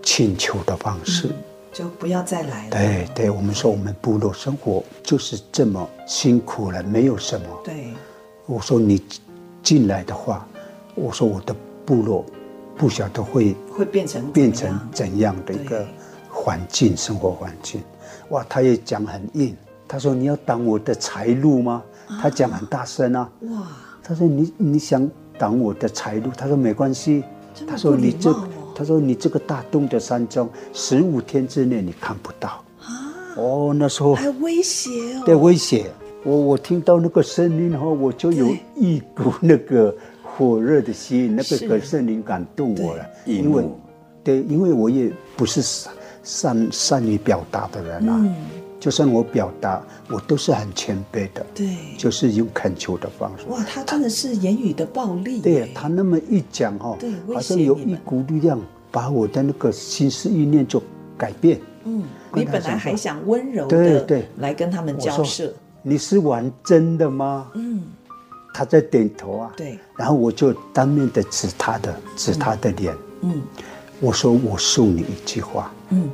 [0.03, 1.35] 请求的方式，嗯、
[1.73, 2.71] 就不要再来了。
[2.71, 7.47] 对对，我们说我们部落生活就是这么辛苦了，没有什么。
[7.65, 7.89] 对，
[8.47, 9.03] 我说你
[9.63, 10.47] 进来的话，
[10.95, 11.55] 我说我的
[11.85, 12.25] 部落
[12.77, 15.85] 不晓得会会变成变成怎样的一个
[16.31, 17.83] 环境，生活环境。
[18.31, 19.57] 哇，他也讲很硬。
[19.87, 23.31] 他说：“你要挡我的财路吗？”啊、他讲很大声啊。
[23.43, 23.67] 哇！
[24.03, 27.25] 他说：“你你想挡我的财路？”他说：“没关系。”
[27.67, 28.33] 他说：“你这，
[28.75, 33.13] 他说你这个大洞的山庄，十五天之内你看不到。”啊！
[33.37, 35.23] 哦，那时候还威胁哦。
[35.27, 35.91] 对，威胁。
[36.23, 43.05] 我我听到那个声音后，我就有一股那个火热的心，那个个圣灵感动我了。
[43.25, 43.65] 因为，
[44.23, 45.91] 对，因为我也不是傻。
[46.23, 48.35] 善善于表达的人啊，嗯、
[48.79, 53.47] 就算我表达，我都是很谦卑的，对，就是用恳求的方式。
[53.49, 55.41] 哇，他真的是言语的暴力。
[55.41, 56.97] 对，他那么一讲哈，
[57.33, 58.61] 好像有一股力量
[58.91, 60.83] 把我的那个心思意念就
[61.17, 61.61] 改变。
[61.85, 62.03] 嗯，
[62.35, 64.29] 你本来还想温柔的对对。
[64.39, 65.53] 来跟他们交涉，
[65.83, 67.51] 你是玩真的吗？
[67.55, 67.83] 嗯，
[68.53, 73.33] 他在点头啊，对，然后我就当面的指他的指他的脸，嗯。
[73.33, 73.43] 嗯。
[74.03, 76.09] 我说：“我送你一句话，嗯，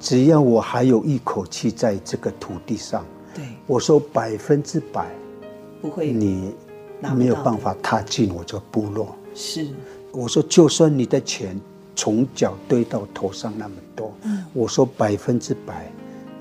[0.00, 3.04] 只要我还有一口气在这个土地上，
[3.34, 5.08] 对，我说百分之百
[5.80, 6.52] 不会，你
[7.16, 9.14] 没有办法踏进我这个部落。
[9.34, 9.68] 是，
[10.10, 11.58] 我说就算你的钱
[11.94, 15.90] 从脚堆到头上那么多，嗯，我说百分之百，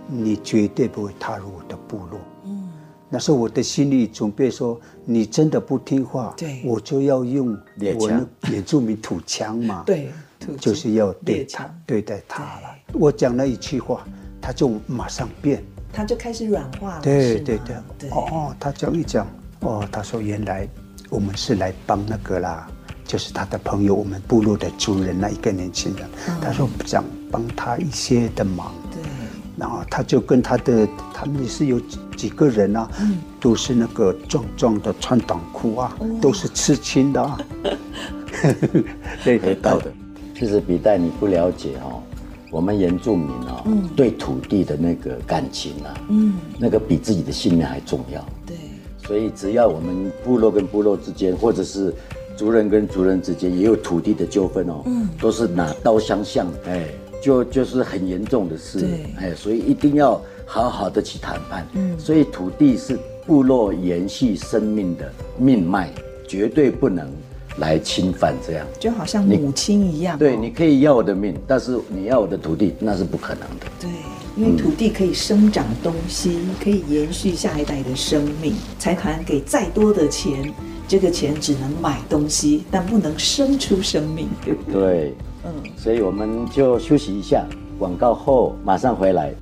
[0.08, 2.20] 你绝对不会踏入我的部落。
[2.46, 2.70] 嗯，
[3.08, 7.56] 那是我的心里准备，说你真的不听话，对，我就要用
[7.98, 10.12] 我的原住民土枪嘛，对。”
[10.60, 12.76] 就是要对他对待他了。
[12.94, 14.06] 我讲了一句话，
[14.42, 15.64] 他就马上变，
[15.94, 17.02] 他就开始软化了。
[17.02, 17.60] 对对
[18.00, 19.28] 对，哦哦，他讲一讲，
[19.62, 20.68] 哦，他说原来
[21.10, 22.68] 我们是来帮那个啦，
[23.06, 26.10] 就是他的朋友，我们部落的族人那一个年轻人，
[26.42, 28.74] 他说想帮他一些的忙。
[28.92, 29.02] 对，
[29.58, 31.80] 然后他就跟他的，他们也是有
[32.18, 32.89] 几个人啊，
[33.39, 37.39] 都是那个壮壮的穿短裤啊，都是刺青的啊，
[39.24, 39.92] 对，得到的。
[40.42, 42.02] 其实比代你不了解哦，
[42.50, 48.26] 我们原住民哦，嗯、对土地的那个感情啊，嗯，那个比自己的性命还重要。
[48.48, 48.58] 对，
[49.06, 51.94] 所以只要我们部落跟部落之间，或者是
[52.36, 56.88] 族人跟族人之间也有土地的纠纷哦，嗯，都是拿刀相向，哎，
[57.22, 61.68] 就就是很严重的事，对，哎，所以一定要好好的去谈判。
[61.74, 65.92] 嗯，所以土地是部落延续生命的命脉，
[66.28, 67.08] 绝对不能。
[67.58, 70.18] 来侵犯这样，就好像母亲一样。
[70.18, 73.66] 对，你可以要我的命，但是你要我的土地，那是不可能的。
[73.80, 73.89] 对，
[74.36, 78.54] 因为土地可以生长东西，嗯、可以延续下一代的生命。
[78.80, 80.52] 财团给再多的钱，
[80.88, 84.82] 这个钱只能买东西，但不能生出生命，对不对？
[84.82, 85.14] 对，
[85.45, 87.45] 嗯，所以我们就休息一下，
[87.78, 89.34] 广告后马上回来。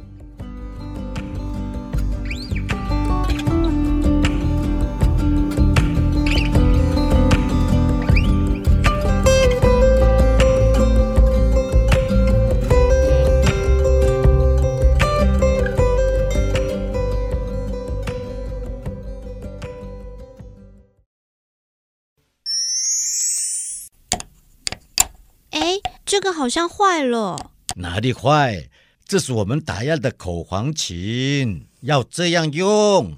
[26.39, 27.51] 好像坏了。
[27.75, 28.69] 哪里坏？
[29.05, 33.17] 这是我们打样的口簧琴，要这样用。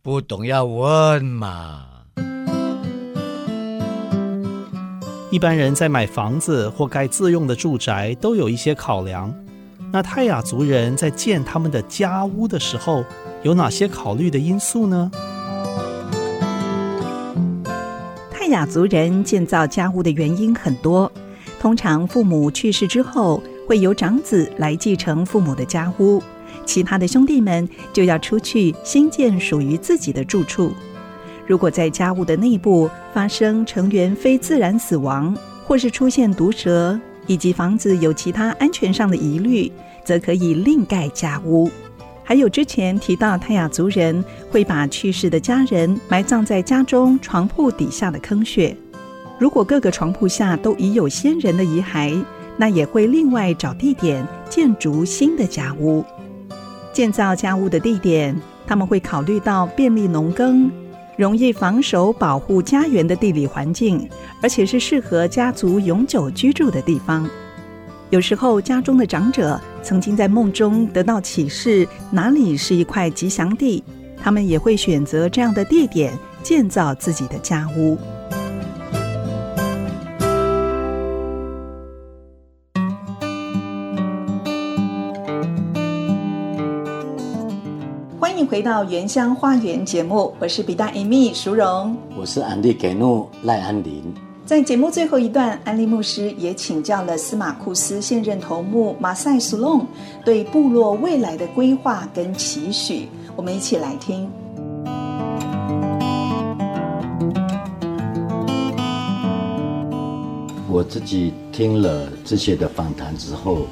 [0.00, 2.04] 不懂要问嘛。
[5.32, 9.34] 一般人在买房子或盖自用的住宅，都有一些考量。
[9.92, 13.04] 那泰雅族人在建他们的家屋的时候，
[13.42, 15.10] 有哪些考虑的因素呢？
[18.50, 21.10] 雅族人建造家屋的原因很多，
[21.58, 26.22] 通常父母去世之后，会由长子来继承父母的家屋，
[26.66, 30.72] 其他的兄弟们就要出去新建属于自己的住处。
[31.46, 35.36] 如果在家屋的内部发生成员非自然死亡，
[35.66, 39.70] 或是出现毒蛇，以及房子有其他安全上的疑虑，
[40.04, 41.70] 则可以另盖家屋。
[42.30, 48.72] 还有之前提到，泰雅族人会把去世的家人埋葬在家中床铺底下的坑穴。
[49.36, 52.24] 如果各个床铺下都已有先人的遗骸，
[52.56, 56.04] 那也会另外找地点建筑新的家屋。
[56.92, 60.70] 建造家屋的地点，他们会考虑到便利农耕。
[61.16, 64.08] 容易防守、保护家园的地理环境，
[64.40, 67.28] 而且是适合家族永久居住的地方。
[68.10, 73.84] 有时候，家中的长者曾经在梦中得到启示，哪里是一块吉祥地，
[74.20, 77.96] 他们也会选择这样的地点建造自己的家屋。
[88.18, 94.29] 欢迎回到原乡花园节目，我是比大 Amy 淑荣，我是安迪给诺赖安林。
[94.50, 99.86] 在节目最后一段，安利牧师也请教了司马库斯现任头目马赛苏隆
[100.24, 104.28] 对部落未来的规划跟期许，我们一起来听。
[110.68, 113.68] 我自己听了这些的访谈之后，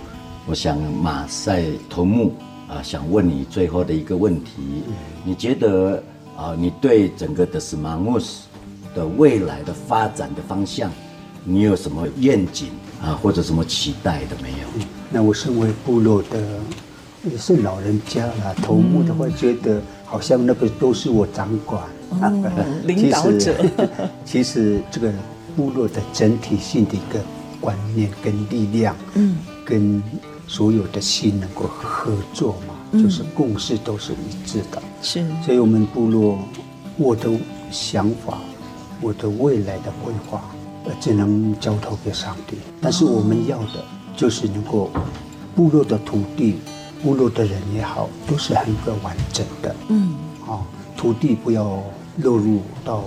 [0.47, 2.33] 我想马赛头目。
[2.69, 4.85] 啊，想问你最后的一个问题，
[5.25, 6.01] 你觉得
[6.37, 8.43] 啊，你对整个的 Semanguz
[8.99, 10.91] 的未来的发展的方向，
[11.45, 12.69] 你有什么愿景
[13.01, 14.87] 啊，或者什么期待的没有？
[15.09, 16.41] 那我身为部落的
[17.31, 22.43] 也是老人家啦，头目的话，觉得好像那个都是我掌管，嗯、
[22.85, 23.55] 领导者。
[24.27, 25.13] 其实这个
[25.55, 27.21] 部落的整体性的一个
[27.61, 30.03] 观念跟力量，嗯，跟。
[30.51, 34.83] 所有的心能够合作嘛，嗯、就是共识都是一致的。
[35.03, 36.39] 是，所以我们部落，
[36.97, 37.29] 我的
[37.71, 38.39] 想法，
[39.01, 40.43] 我的未来的规划，
[40.85, 42.57] 呃，只能交托给上帝。
[42.81, 43.85] 但是我们要的，
[44.17, 44.91] 就是能够
[45.55, 46.59] 部落的土地，
[47.03, 49.75] 部落的人也好，都是很个完整的。
[49.89, 50.61] 嗯，啊、哦，
[50.97, 51.83] 土地不要
[52.19, 53.05] 落入到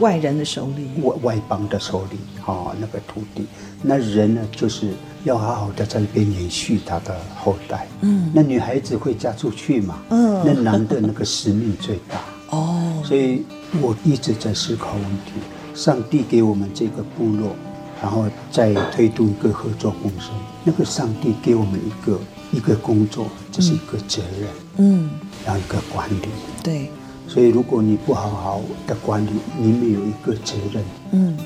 [0.00, 2.18] 外人的手里，外外邦的手里。
[2.44, 3.46] 啊、哦，那个土地，
[3.82, 4.92] 那人呢，就是。
[5.24, 7.88] 要好好的在那边延续他的后代。
[8.02, 9.98] 嗯，那女孩子会嫁出去嘛？
[10.10, 12.20] 嗯，那男的那个使命最大。
[12.56, 13.44] 哦，所以
[13.80, 15.32] 我一直在思考问题。
[15.74, 17.54] 上帝给我们这个部落，
[18.02, 20.30] 然后再推动一个合作共生。
[20.64, 22.18] 那个上帝给我们一个
[22.52, 24.48] 一个工作，这是一个责任。
[24.78, 25.10] 嗯，
[25.44, 26.28] 然后一个管理。
[26.62, 26.90] 对。
[27.28, 31.36] 所以如果你不好好的管理，你没有一个责任，嗯，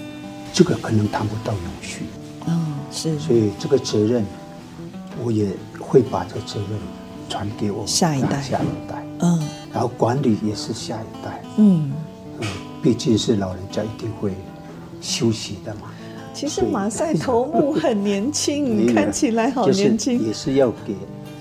[0.53, 2.05] 这个可能谈不到永续。
[2.47, 4.25] 嗯是，所以这个责任，
[5.25, 5.49] 我也
[5.81, 6.79] 会把这个责任
[7.29, 9.43] 传给我下一代，下一代，嗯，
[9.73, 11.93] 然后管理也是下一代，嗯，嗯，
[12.83, 14.33] 毕竟是老人家一定会
[15.01, 15.83] 休息的嘛。
[16.35, 20.97] 其实马赛头目很年轻， 看起来好年轻，也是要给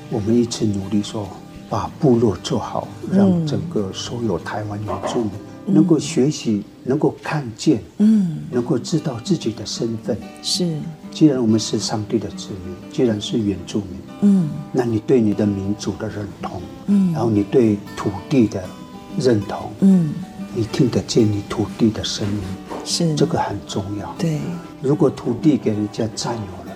[0.10, 1.28] 我们一次努力，说
[1.70, 5.32] 把部落做好，让整个所有台湾原住民
[5.66, 10.18] 能够学习，能够看见，嗯，能够知道自己的身份。
[10.44, 10.78] 是。
[11.12, 13.88] 既然我们是上帝的子民，既然是原住民，
[14.22, 18.64] 嗯，那你对你的民族的认同，嗯，然后你对土地的
[19.18, 20.14] 认同，嗯，
[20.54, 22.41] 你听得见你土地的声音，
[22.84, 24.14] 是这个很重要。
[24.18, 24.39] 对，
[24.82, 26.76] 如果土地给人家占有了，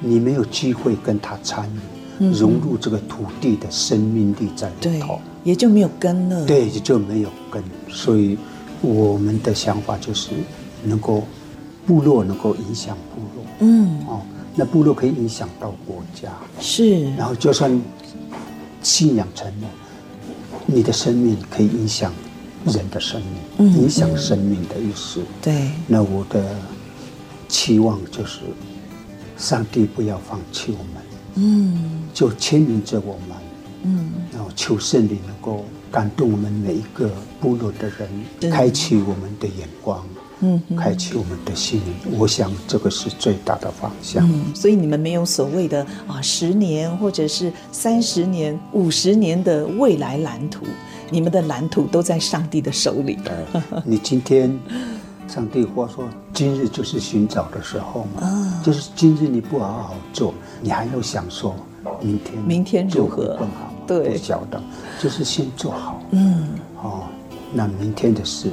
[0.00, 1.78] 你没有机会跟他参与，
[2.18, 6.44] 嗯、融入这个土地的生命力在里头，也就没有根了。
[6.46, 7.62] 对，也就没有根。
[7.88, 8.36] 所以
[8.80, 10.30] 我们的想法就是
[10.84, 11.22] 能够。
[11.84, 14.20] 部落能够影响部落，嗯，哦，
[14.54, 17.12] 那部落可以影响到国家，是。
[17.16, 17.82] 然后就算
[18.84, 19.68] 信仰成了，
[20.64, 22.12] 你的生命可以影响
[22.66, 25.20] 人的生命，嗯，影响生命的意思。
[25.40, 25.70] 对。
[25.86, 26.56] 那我的
[27.48, 28.40] 期望就是，
[29.36, 31.02] 上帝不要放弃我们，
[31.34, 33.36] 嗯，就牵引着我们，
[33.84, 37.10] 嗯，然后求圣灵能够感动我们每一个
[37.40, 40.04] 部落的人，开启我们的眼光。
[40.44, 44.28] 嗯，开启我们的心灵，我想这个是最大的方向。
[44.28, 50.66] 嗯，所以你们没有所谓的啊十年或者是三十年、五十年的未来蓝图，
[51.12, 53.18] 你们的蓝图都在上帝的手里。
[53.84, 54.58] 你今天，
[55.28, 60.32] 上帝话说，今日就是寻找的时候嘛，啊，就是今日你不好好做，
[60.62, 61.54] 你还要想说
[62.00, 63.72] 明天，明天如何更好？
[63.86, 64.58] 对，不晓得，
[64.98, 66.02] 就是先做好。
[66.12, 66.48] 嗯，
[66.82, 67.02] 哦，
[67.52, 68.50] 那明天的事。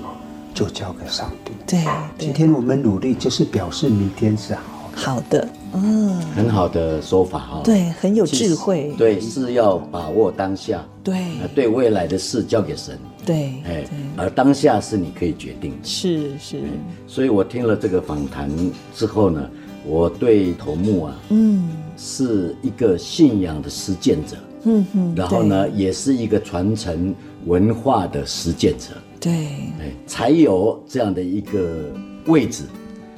[0.52, 1.54] 就交给上帝。
[1.66, 1.86] 对，
[2.18, 4.98] 今天我们努力，就是表示明天是好的。
[4.98, 7.62] 好的，嗯，很好的说法哈。
[7.64, 8.94] 对，很有智慧。
[8.98, 10.84] 对，是要把握当下。
[11.04, 11.24] 对，
[11.56, 12.98] 对未来的事交给神。
[13.26, 13.86] 对，哎，
[14.18, 15.78] 而当下是你可以决定的。
[15.84, 16.62] 是是。
[17.08, 18.50] 所以我听了这个访谈
[18.96, 19.50] 之后呢，
[19.86, 24.36] 我对头目啊，嗯，是一个信仰的实践者。
[24.64, 25.14] 嗯嗯。
[25.16, 27.14] 然后呢，也是一个传承
[27.46, 28.96] 文化的实践者。
[29.20, 29.32] 对，
[29.80, 31.92] 哎才有这样的一个
[32.26, 32.64] 位置。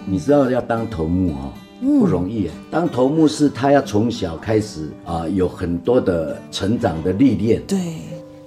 [0.04, 2.48] 你知道要当头目哦，不容易。
[2.70, 7.62] 当头目是他要从小开始啊，有很多的成长的历练。
[7.68, 7.78] 对，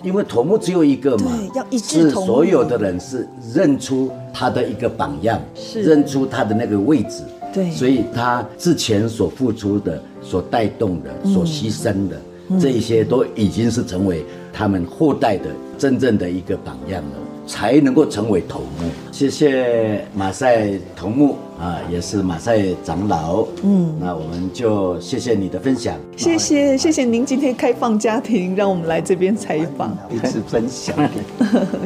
[0.02, 2.02] 因为头目只有一个嘛，要一致。
[2.02, 7.22] 是所有的人是认出他的一个榜样，是认出他的那个位置。
[7.52, 12.20] 对，所以他之前所付出的、所带动的、所牺牲的，
[12.60, 17.10] 这一些都已经是成为他们后代的真正的一个榜样了。
[17.46, 18.90] 才能够成为头目。
[19.12, 23.46] 谢谢马赛头目啊，也是马赛长老。
[23.62, 25.96] 嗯，那我们就谢谢你的分享。
[26.16, 30.96] 谢谢谢谢您今天开放家庭，让我们来这边采访， 彼此分享。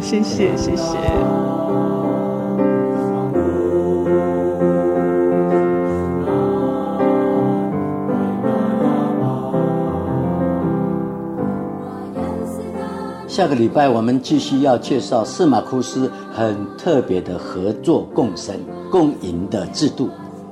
[0.00, 1.67] 谢 谢谢谢。
[13.38, 18.52] 下个礼拜我们继续要介绍司马库斯很特别的合作共生
[18.90, 20.10] 共赢的制度，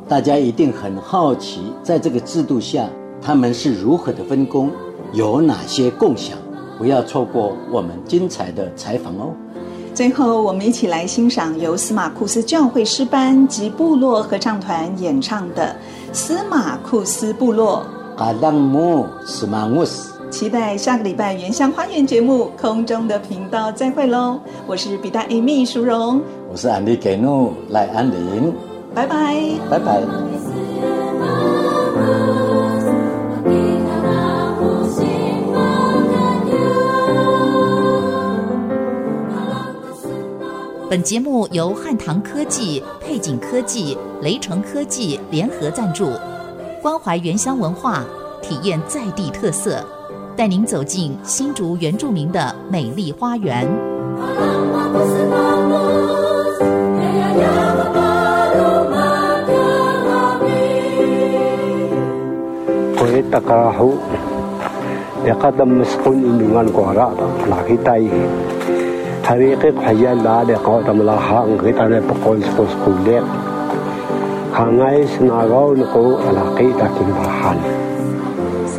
[0.09, 2.89] 大家一定很好奇，在这个制度下
[3.20, 4.70] 他们是如何的分工，
[5.12, 6.39] 有哪些共享？
[6.78, 9.34] 不要错过我们精彩的采访哦！
[9.93, 15.74] 最后，我们一起来欣赏由司马库斯教会诗班及部落合唱团演唱的
[16.14, 17.84] 《司马库斯部落》。
[18.22, 20.15] 阿当姆司马库斯。
[20.30, 24.38] 期待下个礼拜《原乡花园》节目空中的频道再会喽！
[24.66, 26.20] 我是比大 Amy 淑荣，
[26.50, 28.52] 我是安利给怒赖安林，
[28.94, 29.36] 拜拜，
[29.70, 30.02] 拜拜。
[40.88, 46.10] 本节目由汉唐科技、配景科技、雷诚科技联合赞助，
[46.82, 48.04] 关怀原乡文化，
[48.42, 49.84] 体验在地特色。
[50.37, 53.66] 带您走进新竹原住民的美丽花园。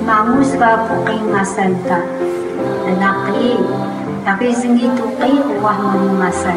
[0.07, 1.99] mangus ba ko kay masal ta?
[2.87, 3.59] Nanakli,
[4.23, 6.55] takis ngito kay uwah mong masal.